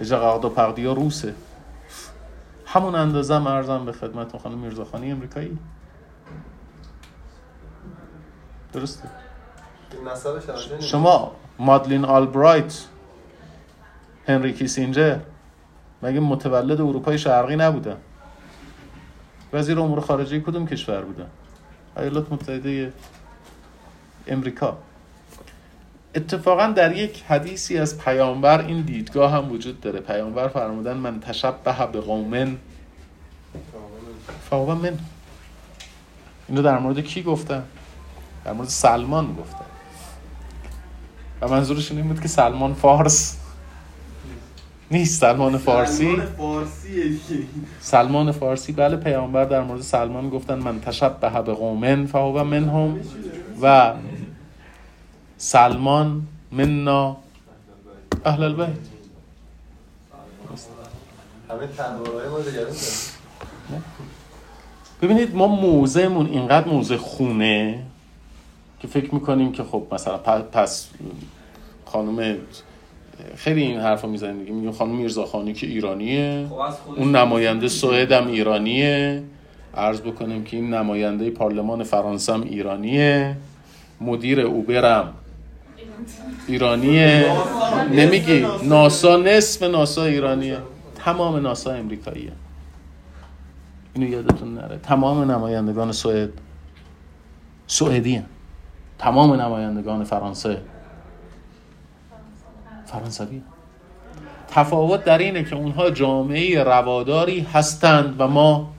[0.03, 1.35] جغاردو پردیا روسه.
[2.66, 5.59] همون اندازه هم ارزم به خدمت خانم میرزاخانی امریکایی.
[8.72, 9.09] درسته.
[10.80, 12.85] شما مادلین آلبرایت
[14.28, 15.18] هنری کیسینجر
[16.03, 17.97] مگه متولد اروپای شرقی نبودن؟
[19.53, 21.26] وزیر امور خارجه کدوم کشور بودن؟
[21.97, 22.93] ایالات متحده
[24.26, 24.78] امریکا.
[26.14, 30.01] اتفاقا در یک حدیثی از پیامبر این دیدگاه هم وجود داره.
[30.01, 32.57] پیامبر فرمودن من تشبه به قومن.
[34.51, 34.99] فهو من.
[36.49, 37.62] اینو در مورد کی گفتن؟
[38.45, 39.64] در مورد سلمان گفتن.
[41.40, 43.41] و منظورشون این بود که سلمان فارس.
[44.93, 47.45] نیست سلمان فارسی سلمان فارسیه دیگه.
[47.80, 53.01] سلمان فارسی بله پیامبر در مورد سلمان گفتن من تشبه به قومن فهو منهم
[53.62, 53.95] و
[55.38, 56.22] سلمان
[56.53, 57.16] منا
[58.24, 58.68] اهل البیت.
[65.03, 67.82] ببینید ما موزهمون اینقدر موزه خونه
[68.80, 70.88] که فکر می‌کنیم که خب مثلا پس
[71.84, 72.36] خانم
[73.36, 74.52] خیلی این حرف رو می‌زنیم دیگه.
[74.52, 76.46] میگیم خانم میرزاخانی که ایرانیه.
[76.48, 79.22] خب اون نماینده سوئد هم ایرانیه.
[79.74, 83.36] عرض بکنیم که این نماینده پارلمان فرانسه هم ایرانیه.
[84.00, 85.14] مدیر اوبرم
[86.48, 87.26] ایرانیه.
[87.92, 88.46] نمیگی.
[88.64, 90.58] ناسا نصف ناسا ایرانیه.
[91.04, 92.32] تمام ناسا امریکاییه.
[93.94, 94.78] اینو یادتون نره.
[94.82, 96.30] تمام نمایندگان سوئد
[97.66, 98.22] سوئدی.
[98.98, 100.58] تمام نمایندگان فرانسه.
[102.93, 103.43] فرانسوی.
[104.49, 108.74] تفاوت در اینه که اونها جامعه رواداری هستند و ما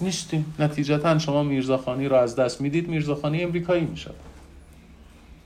[0.00, 0.54] نیستیم.
[0.58, 4.14] نتیجتا شما میرزاخانی رو از دست می‌دید میرزاخانی امریکایی می‌شد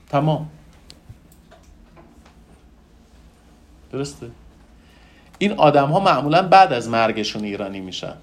[0.09, 0.49] تمام.
[3.91, 4.27] درسته؟
[5.37, 8.13] این آدم ها معمولا بعد از مرگشون ایرانی میشن.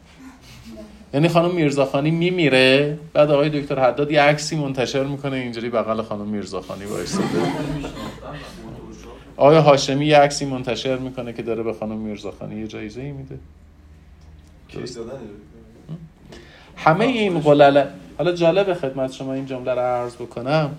[1.14, 6.26] یعنی خانم میرزاخانی میمیره بعد آقای دکتر حداد یه عکسی منتشر می‌کنه اینجوری بغل خانم
[6.26, 7.26] میرزاخانی وایساده.
[9.39, 13.39] آقای هاشمی یه عکسی منتشر می‌کنه که داره به خانم میرزاخانی یه جایزه ای میده؟
[16.76, 20.76] همه این قلله حالا جالب خدمت شما این جمله رو عرض بکنم.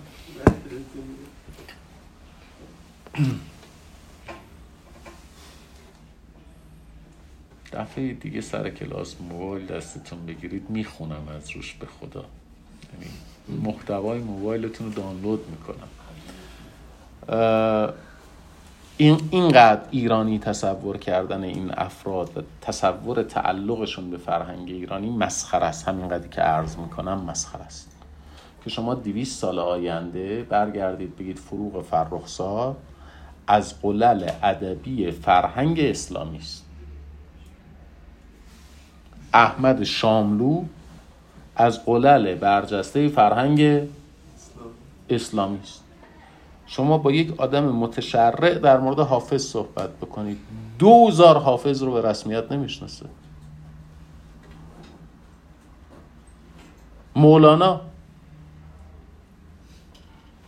[7.73, 12.25] دفعه دیگه سر کلاس موبایل دستتون بگیرید می‌خونم از روش به خدا.
[12.93, 13.11] یعنی
[13.63, 15.87] محتوای موبایلتون رو دانلود می‌کنم.
[19.01, 25.87] این اینقدر ایرانی تصور کردن این افراد و تصور تعلقشون به فرهنگ ایرانی مسخره است.
[25.87, 27.91] همینقدری که عرض می‌کنم مسخره است.
[28.63, 32.77] که شما دویست سال آینده برگردید بگید فروغ فرخزاد
[33.47, 36.65] از قلل ادبی فرهنگ اسلامی است.
[39.33, 40.63] احمد شاملو
[41.55, 43.87] از قلل برجسته فرهنگ
[45.09, 45.83] اسلامی است.
[46.69, 50.37] شما با یک آدم متشرع در مورد حافظ صحبت بکنید.
[50.79, 53.05] دوزار حافظ رو به رسمیت نمی‌شناسه.
[57.15, 57.81] مولانا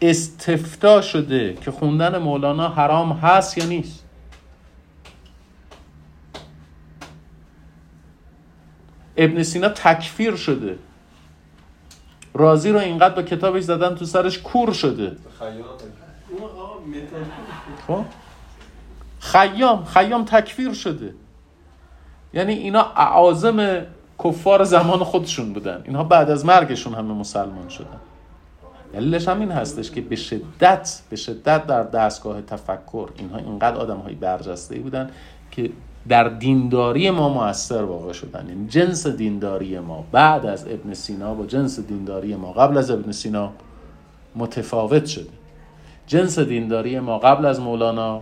[0.02, 4.06] استفتا شده که خوندن مولانا حرام هست یا نیست؟
[9.18, 10.78] ابن سینا تکفیر شده.
[12.34, 15.82] رازی رو اینقدر با کتابش زدن تو سرش کور شده خیاط
[16.32, 16.71] اون آقا متافیزیک
[17.88, 18.06] خب؟
[19.20, 21.14] خیام خیام تکفیر شده.
[22.34, 23.86] یعنی اینا اعاظم
[24.24, 25.82] کفار زمان خودشون بودن.
[25.86, 28.00] اینها بعد از مرگشون همه مسلمان شدن.
[28.94, 33.98] دلیلش هم این هستش که به شدت به شدت در دستگاه تفکر اینها اینقدر آدم
[33.98, 35.10] های برجسته بودن
[35.52, 35.70] که
[36.08, 38.46] در دینداری ما موثر واقع شدن.
[38.50, 43.12] یعنی جنس دینداری ما بعد از ابن سینا با جنس دینداری ما قبل از ابن
[43.12, 43.52] سینا
[44.36, 45.41] متفاوت شده.
[46.12, 48.22] جنس دینداری ما قبل از مولانا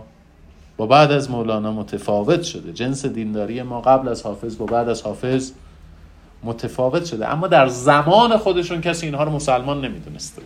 [0.76, 2.72] با بعد از مولانا متفاوت شده.
[2.72, 5.52] جنس دینداری ما قبل از حافظ با بعد از حافظ
[6.42, 7.28] متفاوت شده.
[7.28, 10.42] اما در زمان خودشون کسی اینها رو مسلمان نمی‌دونسته.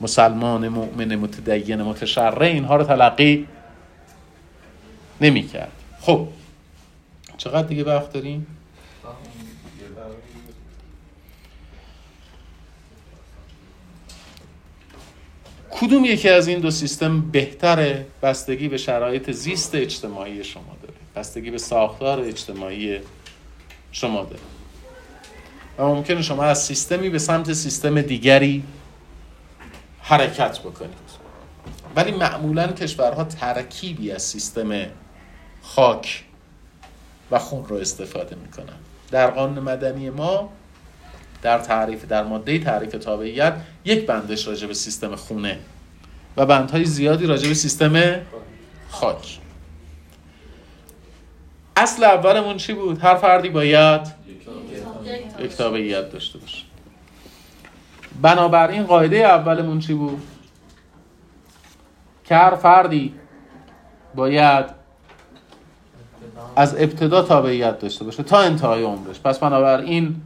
[0.00, 3.46] مسلمان مؤمن متدین متشرع اینها رو تلقی
[5.20, 5.72] نمی‌کرد.
[6.00, 6.26] خب
[7.36, 8.46] چقدر دیگه وقت داریم؟
[15.80, 21.50] کدوم یکی از این دو سیستم بهتره بستگی به شرایط زیست اجتماعی شما داره؟ بستگی
[21.50, 23.00] به ساختار اجتماعی
[23.92, 24.42] شما داره.
[25.78, 28.64] و ممکنه شما از سیستمی به سمت سیستم دیگری
[30.00, 31.08] حرکت بکنید.
[31.96, 34.86] ولی معمولا کشورها ترکیبی از سیستم
[35.62, 36.24] خاک
[37.30, 38.76] و خون رو استفاده می‌کنن.
[39.10, 40.50] در قانون مدنی ما
[41.42, 43.54] در تعریف در ماده تعریف تابعیت
[43.88, 45.58] یک بندش راجع به سیستم خونه
[46.36, 48.20] و بندهای زیادی راجع به سیستم
[48.90, 49.38] خاک
[51.76, 54.00] اصل اولمون چی بود؟ هر فردی باید
[55.38, 56.64] یک تابعیت داشته باشه
[58.22, 60.22] بنابراین قاعده اولمون چی بود؟
[62.24, 63.14] که هر فردی
[64.14, 64.66] باید
[66.56, 70.22] از ابتدا تابعیت داشته باشه تا انتهای عمرش پس بنابراین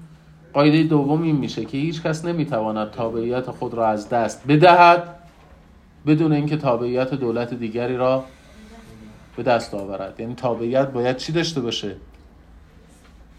[0.52, 5.18] قاعده دوم این میشه که هیچ کس نمی‌تواند تابعیت خود را از دست بدهد
[6.06, 8.24] بدون اینکه تابعیت دولت دیگری را
[9.36, 10.20] به دست آورد.
[10.20, 11.96] یعنی تابعیت باید چی داشته باشه؟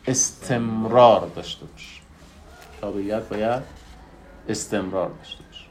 [0.07, 2.01] استمرار داشته باشه.
[2.81, 3.63] تابعیت باید
[4.49, 5.65] استمرار داشته باشه.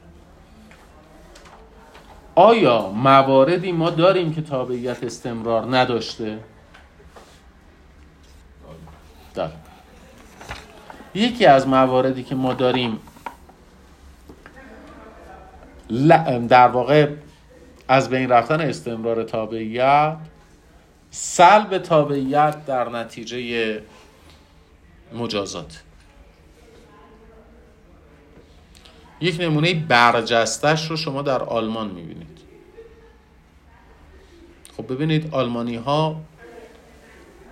[2.34, 6.38] آیا مواردی ما داریم که تابعیت استمرار نداشته؟
[9.34, 9.71] داریم.
[11.14, 13.00] یکی از مواردی که ما داریم
[16.48, 17.10] در واقع
[17.88, 20.16] از بین رفتن استمرار تابعیت
[21.10, 23.80] سلب تابعیت در نتیجه
[25.14, 25.82] مجازات.
[29.20, 32.38] یک نمونه برجستش رو شما در آلمان می‌بینید.
[34.76, 36.20] خب ببینید آلمانی ها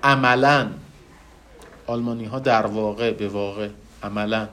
[0.03, 0.71] عملا
[1.91, 3.69] آلمانی ها در واقع به واقع
[4.03, 4.49] عملا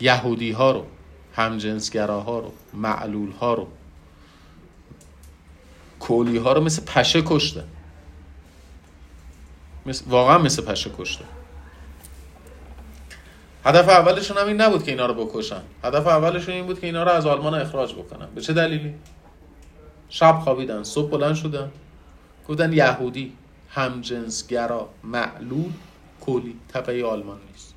[0.00, 0.86] یهودی ها رو
[1.34, 3.68] همجنسگراها رو معلول ها رو
[6.00, 7.64] کولی ها رو مثل پشه کشتن
[9.86, 11.24] مثل واقعا مثل پشه کشته.
[13.64, 15.62] هدف اولشون هم این نبود که اینا رو بکشن.
[15.84, 18.26] هدف اولشون این بود که اینا رو از آلمان اخراج بکنن.
[18.34, 18.94] به چه دلیلی؟
[20.08, 21.70] شب خوابیدن صبح بلند شدن.
[22.48, 23.32] گفتن یهودی.
[23.74, 25.72] همجنسگرا معلول
[26.20, 27.74] کلی تبعی آلمان نیست.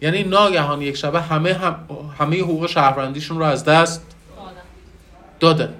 [0.00, 1.88] یعنی ناگهان یک شبه همه هم
[2.18, 4.02] همه حقوق شهروندیشون رو از دست
[5.40, 5.74] دادن.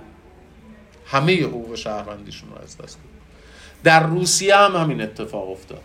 [1.07, 3.09] همه حقوق شهروندیشون رو از دست دادن.
[3.85, 5.83] در روسیه هم همین اتفاق افتاد.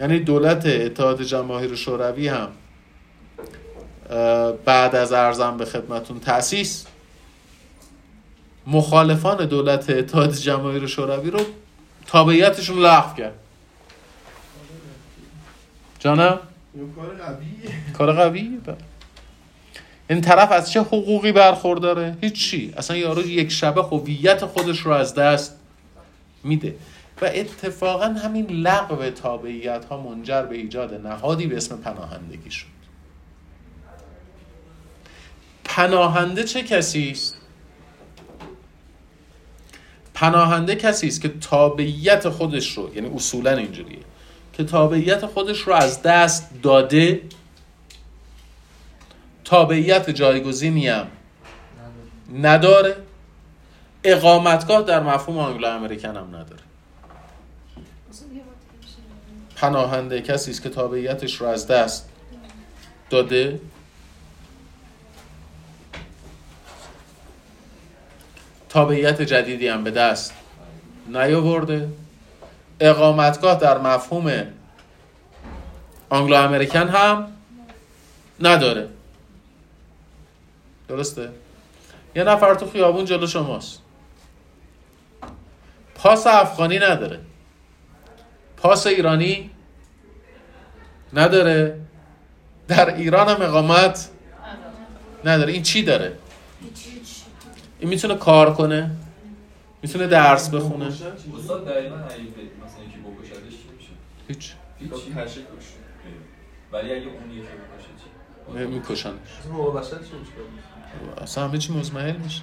[0.00, 2.48] یعنی دولت اتحاد جماهیر شوروی هم
[4.64, 6.86] بعد از ارزم به خدمتون تأسیس
[8.66, 11.40] مخالفان دولت اتحاد جماهیر شوروی رو
[12.06, 13.34] تابعیتشون لغو کرد.
[15.98, 16.38] جانم؟
[16.76, 17.92] یه کار قویه.
[17.92, 18.60] کار قوی
[20.10, 22.74] این طرف از چه حقوقی برخورداره؟ هیچی.
[22.76, 25.56] اصلا یارو یک شبه هویت خودش رو از دست
[26.44, 26.74] میده.
[27.22, 32.66] و اتفاقا همین لغو تابعیت ها منجر به ایجاد نهادی به اسم پناهندگی شد.
[35.64, 37.35] پناهنده چه کسی است؟
[40.16, 43.98] پناهنده کسی است که تابعیت خودش رو یعنی اصولا اینجوریه
[44.52, 47.20] که تابعیت خودش رو از دست داده.
[49.44, 51.06] تابعیت جایگزینی هم
[52.34, 52.96] نداره.
[54.04, 56.62] اقامتگاه در مفهوم آنگلو امریکن هم نداره.
[59.56, 62.08] پناهنده کسی است که تابعیتش رو از دست
[63.10, 63.60] داده.
[68.68, 70.34] تابعیت جدیدی هم به دست
[71.08, 71.88] نیاورده.
[72.80, 74.42] اقامتگاه در مفهوم
[76.08, 77.32] آنگلو امریکن هم
[78.40, 78.88] نداره.
[80.88, 81.28] درسته؟
[82.16, 83.82] یه نفر تو خیابون جلو شماست.
[85.94, 87.20] پاس افغانی نداره.
[88.56, 89.50] پاس ایرانی
[91.12, 91.80] نداره.
[92.68, 94.08] در ایران هم اقامت
[95.24, 95.52] نداره.
[95.52, 96.12] این چی داره؟
[97.78, 98.90] این می‌تونه کار کنه.
[99.82, 100.86] می‌تونه درس بخونه.
[100.86, 102.04] استاد دقیقا اگه
[102.66, 103.92] مثلا یکی بکشدش چی میشه؟
[104.28, 104.54] هیچ.
[104.88, 105.32] کش.
[106.72, 107.88] ولی اگه اون یکی بکشه
[108.58, 109.12] چی؟ میکشنش
[111.22, 112.42] اصلا همه چی مزمحل میشه.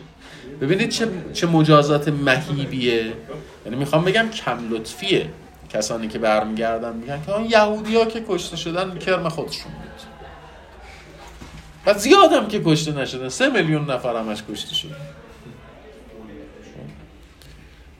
[0.61, 3.13] ببینید چه چه مجازات مهیبیه.
[3.65, 5.29] یعنی می‌خوام بگم کم لطفیه.
[5.69, 9.89] کسانی که برمیگردن میگن که آن یهودی ها که کشته شدن کرم خودشون بود.
[11.85, 13.29] و زیاد هم که کشته نشدن.
[13.29, 14.95] سه میلیون نفر همش کشته شدن.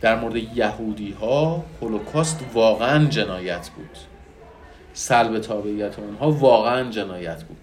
[0.03, 3.97] در مورد یهودی ها هولوکاست واقعا جنایت بود.
[4.93, 7.57] سلب تابعیت اونها واقعا جنایت بود.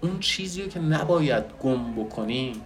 [0.00, 2.60] اون چیزی که نباید گم بکنیم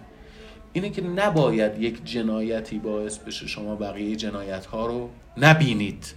[0.73, 6.13] اینه که نباید یک جنایتی باعث بشه شما بقیه جنایت ها رو نبینید.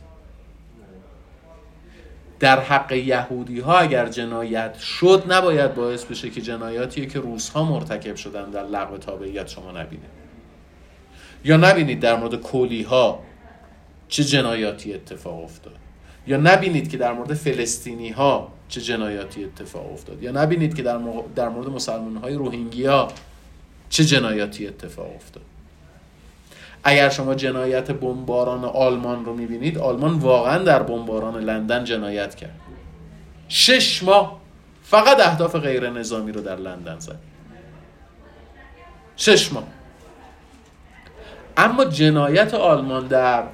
[2.41, 7.65] در حق یهودی ها اگر جنایت شد نباید باعث بشه که جنایاتی که روس ها
[7.65, 10.22] مرتکب شدن در لغو تابعیت شما نبینید
[11.45, 13.23] یا نبینید در مورد کولی ها
[14.09, 15.77] چه جنایاتی اتفاق افتاد؟
[16.27, 20.99] یا نبینید که در مورد فلسطینی ها چه جنایاتی اتفاق افتاد؟ یا نبینید که در,
[20.99, 21.25] مق...
[21.37, 23.09] در مورد مسلمان های روهینگیا
[23.89, 25.43] چه جنایاتی اتفاق افتاد؟
[26.85, 32.61] اگر شما جنایت بمباران آلمان رو می‌بینید آلمان واقعا در بمباران لندن جنایت کرد.
[33.49, 34.41] شش ماه
[34.83, 37.19] فقط اهداف غیر نظامی رو در لندن زد.
[39.17, 39.65] شش ماه.
[41.57, 43.45] اما جنایت آلمان در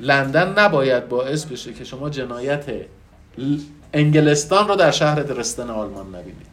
[0.00, 2.66] لندن نباید باعث بشه که شما جنایت
[3.92, 6.48] انگلستان رو در شهر درستن آلمان نبینید.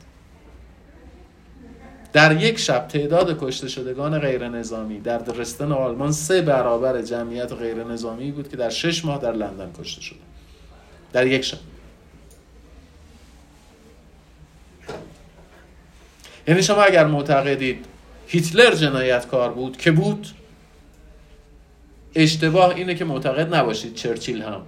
[2.14, 7.84] در یک شب تعداد کشته شدگان غیر نظامی در درستن آلمان سه برابر جمعیت غیر
[7.84, 10.20] نظامی بود که در شش ماه در لندن کشته شده
[11.14, 11.58] در یک شب.
[16.48, 17.86] یعنی شما اگر معتقدید
[18.28, 20.28] هیتلر جنایتکار بود که بود
[22.16, 24.62] اشتباه اینه که معتقد نباشید چرچیل هم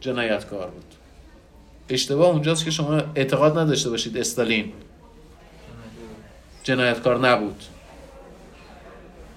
[0.00, 0.94] جنایتکار بود.
[1.88, 4.72] اشتباه اونجاست که شما اعتقاد نداشته باشید استالین
[6.62, 7.62] جنایتکار نبود.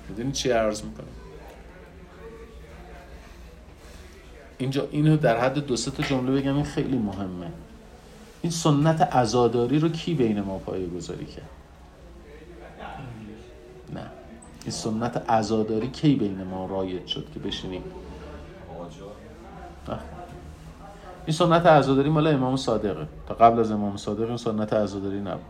[0.09, 1.07] می‌دونید چی عرض می‌کنم؟
[4.57, 7.51] اینجا اینو در حد دو تا جمله بگم این خیلی مهمه.
[8.41, 11.49] این سنت عزاداری رو کی بین ما پایه گذاری کرد؟
[13.93, 14.18] نه.
[14.63, 17.83] این سنت عزاداری کی بین ما رایج شد که بشینیم؟
[21.25, 23.07] این سنت عزاداری مال امام صادقه.
[23.27, 25.45] تا قبل از امام صادق این سنت عزاداری نبود.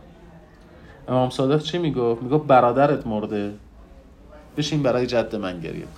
[1.08, 3.54] امام صادق چی می‌گفت؟ می‌گفت برادرت مرده.
[4.56, 5.90] بشین برای جد من گریه کن.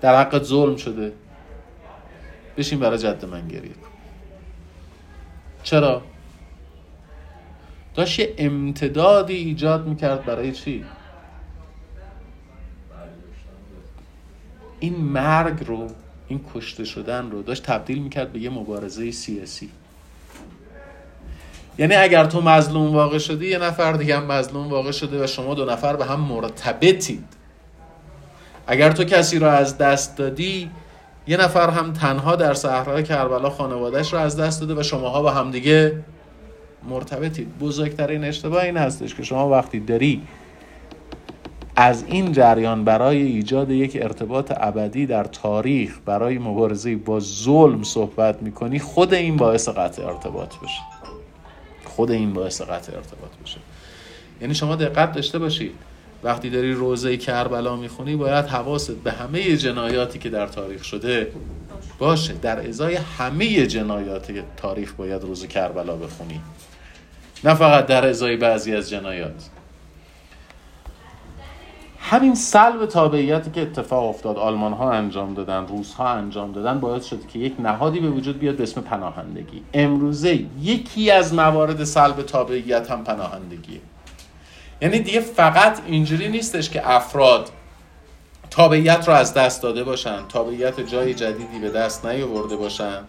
[0.00, 1.12] در حق ظلم شده.
[2.56, 3.88] بشین برای جد من گریه کن.
[5.62, 6.02] چرا؟
[7.94, 10.84] داشت یه امتدادی ایجاد می‌کرد برای چی؟
[14.80, 15.86] این مرگ رو
[16.28, 19.70] این کشته شدن رو داشت تبدیل می‌کرد به یه مبارزه سیاسی
[21.78, 25.54] یعنی اگر تو مظلوم واقع شدی یه نفر دیگه هم مظلوم واقع شده و شما
[25.54, 27.24] دو نفر به هم مرتبطید
[28.66, 30.70] اگر تو کسی رو از دست دادی
[31.26, 35.30] یه نفر هم تنها در صحرای کربلا خانوادهش رو از دست داده و شماها با
[35.30, 36.04] هم دیگه
[36.88, 40.22] مرتبطید بزرگترین اشتباه این هستش که شما وقتی داری
[41.76, 48.42] از این جریان برای ایجاد یک ارتباط ابدی در تاریخ برای مبارزه با ظلم صحبت
[48.42, 50.80] می‌کنی خود این باعث قطع ارتباط بشه.
[51.84, 53.58] خود این باعث قطع ارتباط بشه.
[54.40, 55.72] یعنی شما دقت داشته باشید
[56.22, 61.32] وقتی داری روزه کربلا می‌خونی باید حواست به همه جنایاتی که در تاریخ شده
[61.98, 62.32] باشه.
[62.32, 66.40] در ازای همه جنایات تاریخ باید روز کربلا بخونی.
[67.44, 69.48] نه فقط در ازای بعضی از جنایات.
[71.98, 77.04] همین سلب تابعیتی که اتفاق افتاد آلمان ها انجام دادن روس ها انجام دادن باعث
[77.04, 79.62] شد که یک نهادی به وجود بیاد به اسم پناهندگی.
[79.74, 83.80] امروزه یکی از موارد سلب تابعیت هم پناهندگیه.
[84.82, 87.50] یعنی دیگه فقط اینجوری نیستش که افراد
[88.50, 93.00] تابعیت رو از دست داده باشن تابعیت جای جدیدی به دست نیاورده باشن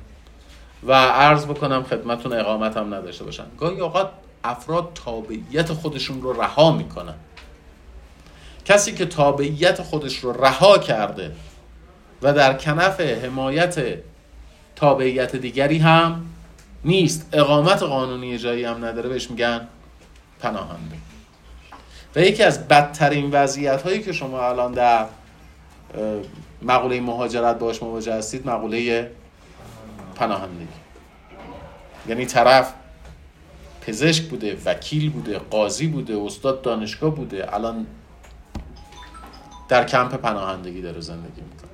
[0.84, 3.46] و عرض بکنم خدمتون اقامت هم نداشته باشن.
[3.60, 4.10] گاهی اوقات
[4.50, 7.16] افراد تابعیت خودشون رو رها می‌کنن.
[8.66, 11.32] کسی که تابعیت خودش رو رها کرده
[12.22, 13.98] و در کنف حمایت
[14.76, 16.26] تابعیت دیگری هم
[16.86, 19.68] نیست اقامت قانونی جایی هم نداره بهش میگن
[20.40, 20.96] پناهنده.
[22.16, 25.06] و یکی از بدترین وضعیت هایی که شما الان در
[26.62, 29.12] مقوله مهاجرت باش مواجه هستید مقوله
[30.16, 30.68] پناهندگی.
[32.08, 32.74] یعنی طرف
[33.88, 37.54] پزشک بوده وکیل بوده قاضی بوده استاد دانشگاه بوده.
[37.54, 37.88] الان
[39.68, 41.72] در کمپ پناهندگی داره زندگی می‌کنه.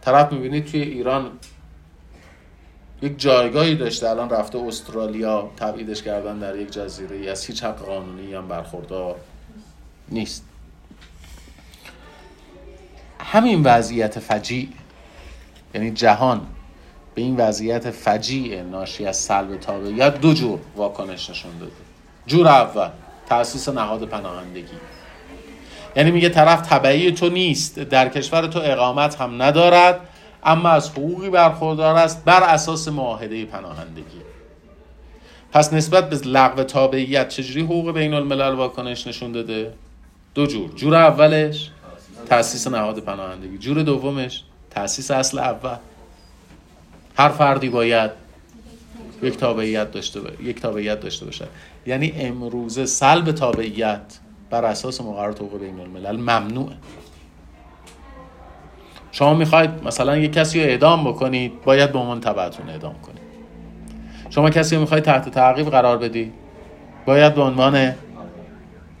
[0.00, 1.30] طرف می‌بینید توی ایران
[3.02, 4.10] یک جایگاهی داشته.
[4.10, 9.16] الان رفته استرالیا تبعیدش کردن در یک جزیره از هیچ حق قانونی هم برخوردار
[10.08, 10.44] نیست.
[13.20, 14.68] همین وضعیت فجیع
[15.74, 16.46] یعنی جهان
[17.14, 21.72] به این وضعیت فجیع ناشی از سلب تابعیت دو جور واکنش نشون داده.
[22.26, 22.88] جور اول
[23.28, 24.76] تاسیس نهاد پناهندگی.
[25.96, 30.00] یعنی میگه طرف طبعی تو نیست در کشور تو اقامت هم ندارد
[30.44, 34.22] اما از حقوقی برخوردار است بر اساس معاهده پناهندگی.
[35.52, 39.72] پس نسبت به لغو تابعیت چجوری حقوق بین الملل واکنش نشون داده؟
[40.34, 40.70] دو جور.
[40.70, 41.70] جور اولش
[42.28, 43.58] تاسیس نهاد پناهندگی.
[43.58, 45.76] جور دومش تاسیس اصل اول.
[47.22, 48.10] هر فردی باید
[49.22, 51.44] یک تابعیت داشته یک تابعیت داشته باشه.
[51.86, 54.18] یعنی امروزه سلب تابعیت
[54.50, 56.74] بر اساس مقررات حقوق بین الملل ممنوعه.
[59.12, 63.22] شما می‌خواید مثلا یک کسی رو اعدام بکنید باید به عنوان تبعتون اعدام کنید.
[64.30, 66.32] شما کسی رو می‌خواید تحت تعقیب قرار بدید
[67.06, 67.94] باید به عنوان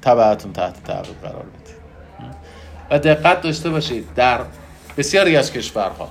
[0.02, 1.76] تبعتون تحت تعقیب قرار بدید.
[2.90, 4.40] و دقت داشته باشید در
[4.96, 6.08] بسیاری از کشورها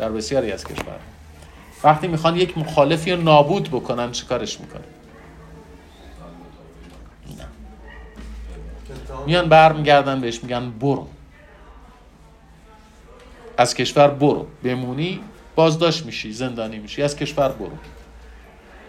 [0.00, 0.98] در بسیاری از کشورها.
[1.84, 4.84] وقتی می‌خوان یک مخالفی رو نابود بکنن چه کارش می‌کنن؟
[9.26, 11.08] میان برمیگردن بهش میگن برو.
[13.56, 14.46] از کشور برو.
[14.64, 15.20] بمونی
[15.54, 17.02] بازداشت میشی زندانی میشی.
[17.02, 17.78] از کشور برو.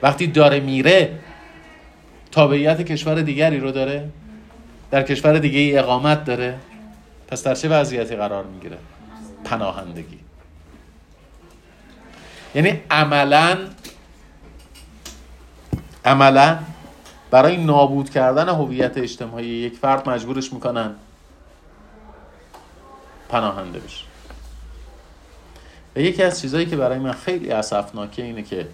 [0.01, 1.19] وقتی داره میره
[2.31, 4.09] تابعیت کشور دیگری رو داره.
[4.91, 6.59] در کشور دیگه اقامت داره.
[7.27, 8.77] پس در چه وضعیتی قرار می‌گیره؟
[9.43, 10.20] پناهندگی.
[12.55, 13.57] یعنی عملا
[16.05, 16.59] عملا
[17.31, 20.95] برای نابود کردن هویت اجتماعی یک فرد مجبورش می‌کنن
[23.29, 24.05] پناهنده بشه.
[25.95, 28.67] و یکی از چیزهایی که برای من خیلی اسفناکه اینه که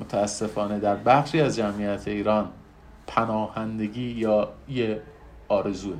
[0.00, 2.48] متاسفانه در بخشی از جمعیت ایران
[3.06, 5.02] پناهندگی یا یه
[5.48, 5.96] آرزوه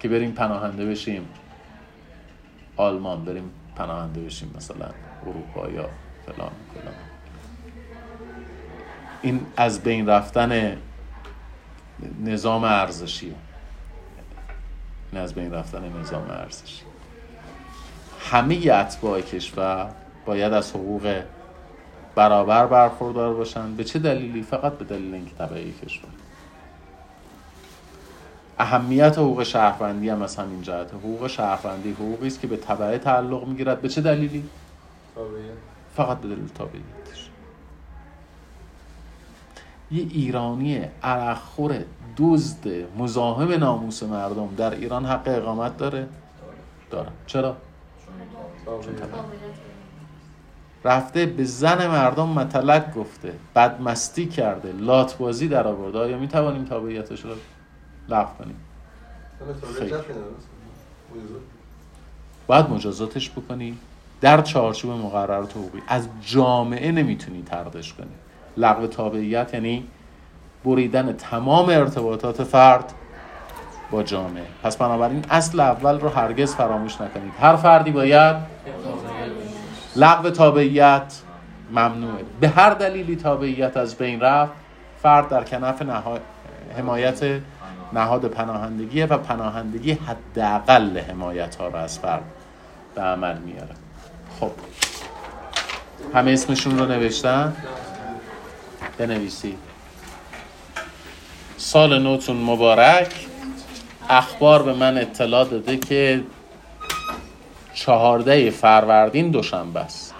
[0.00, 1.28] که بریم پناهنده بشیم.
[2.76, 4.88] آلمان بریم پناهنده بشیم مثلا
[5.26, 5.88] اروپا یا
[6.26, 6.94] فلان فلان.
[9.22, 10.78] این از بین رفتن
[12.24, 13.34] نظام ارزشی.
[15.12, 16.82] این از بین رفتن نظام ارزشی.
[18.20, 19.92] همه اتباع کشور
[20.26, 21.22] باید از حقوق
[22.14, 23.76] برابر برخوردار باشن.
[23.76, 26.21] به چه دلیلی؟ فقط به دلیل اینکه تبعی کشور.
[28.62, 30.94] اهمیت حقوق شهروندی هم از همین جهت.
[30.94, 33.80] حقوق شهروندی حقوقی است که به تبعه تعلق می‌گیرد.
[33.80, 34.44] به چه دلیلی؟
[35.14, 35.54] تابعیت.
[35.96, 37.30] فقط به دلیل تابعیتش.
[39.90, 41.84] یه ایرانی عرقخور
[42.16, 42.68] دزد
[42.98, 46.08] مزاحم ناموس مردم در ایران حق اقامت داره؟
[46.90, 47.08] داره.
[47.26, 47.56] چرا.
[50.84, 55.98] رفته به زن مردم متلک گفته بدمستی کرده لات بازی در آورده.
[55.98, 57.30] آیا می توانیم تابعیتش رو
[58.08, 58.56] لغو کنیم؟
[61.10, 61.42] مجازات.
[62.46, 63.78] باید مجازاتش بکنی
[64.20, 65.82] در چارچوب مقررات حقوقی.
[65.88, 68.06] از جامعه نمی‌تونی طردش کنی.
[68.56, 69.88] لغو تابعیت یعنی
[70.64, 72.92] بریدن تمام ارتباطات فرد
[73.90, 74.46] با جامعه.
[74.62, 77.32] پس بنابراین اصل اول رو هرگز فراموش نکنید.
[77.40, 78.36] هر فردی باید
[79.96, 81.20] لغو تابعیت
[81.70, 82.24] ممنوعه.
[82.40, 84.52] به هر دلیلی تابعیت از بین رفت
[85.02, 86.18] فرد در کنف نها...
[86.76, 87.40] حمایت
[87.94, 92.22] نهاد پناهندگی و پناهندگی حداقل حمایت ها رو از فرد
[92.94, 93.74] به عمل میاره.
[94.40, 94.50] خب.
[96.14, 97.56] همه اسمشون رو نوشتن؟
[98.98, 99.58] بنویسید.
[101.56, 103.26] سال نوتون مبارک.
[104.08, 106.22] اخبار به من اطلاع داده که
[107.74, 110.14] چهارده فروردین دوشنبه است.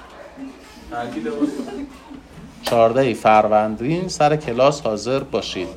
[2.63, 5.69] چهارده فروردین سر کلاس حاضر باشید.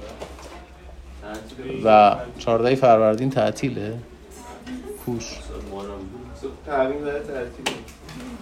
[1.85, 3.93] و چهارده فروردین تعطیله؟
[5.05, 5.23] کوش.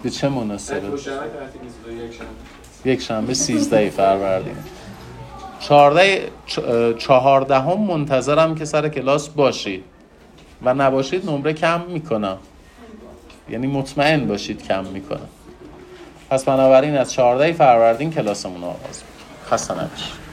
[0.02, 2.30] به چه مناسبه یک شنبه
[2.84, 3.34] یک شنبه.
[3.34, 4.56] 13 فروردین.
[5.60, 9.84] چهارده چ- چهاردهم منتظرم که سر کلاس باشید.
[10.62, 12.38] و نباشید نمره کم می‌کنم.
[13.50, 15.28] یعنی مطمئن باشید کم می‌کنم.
[16.30, 19.46] پس بنابراین از 14 فروردین کلاسمون آغاز می‌کنیم.
[19.50, 20.23] خسته نباشید.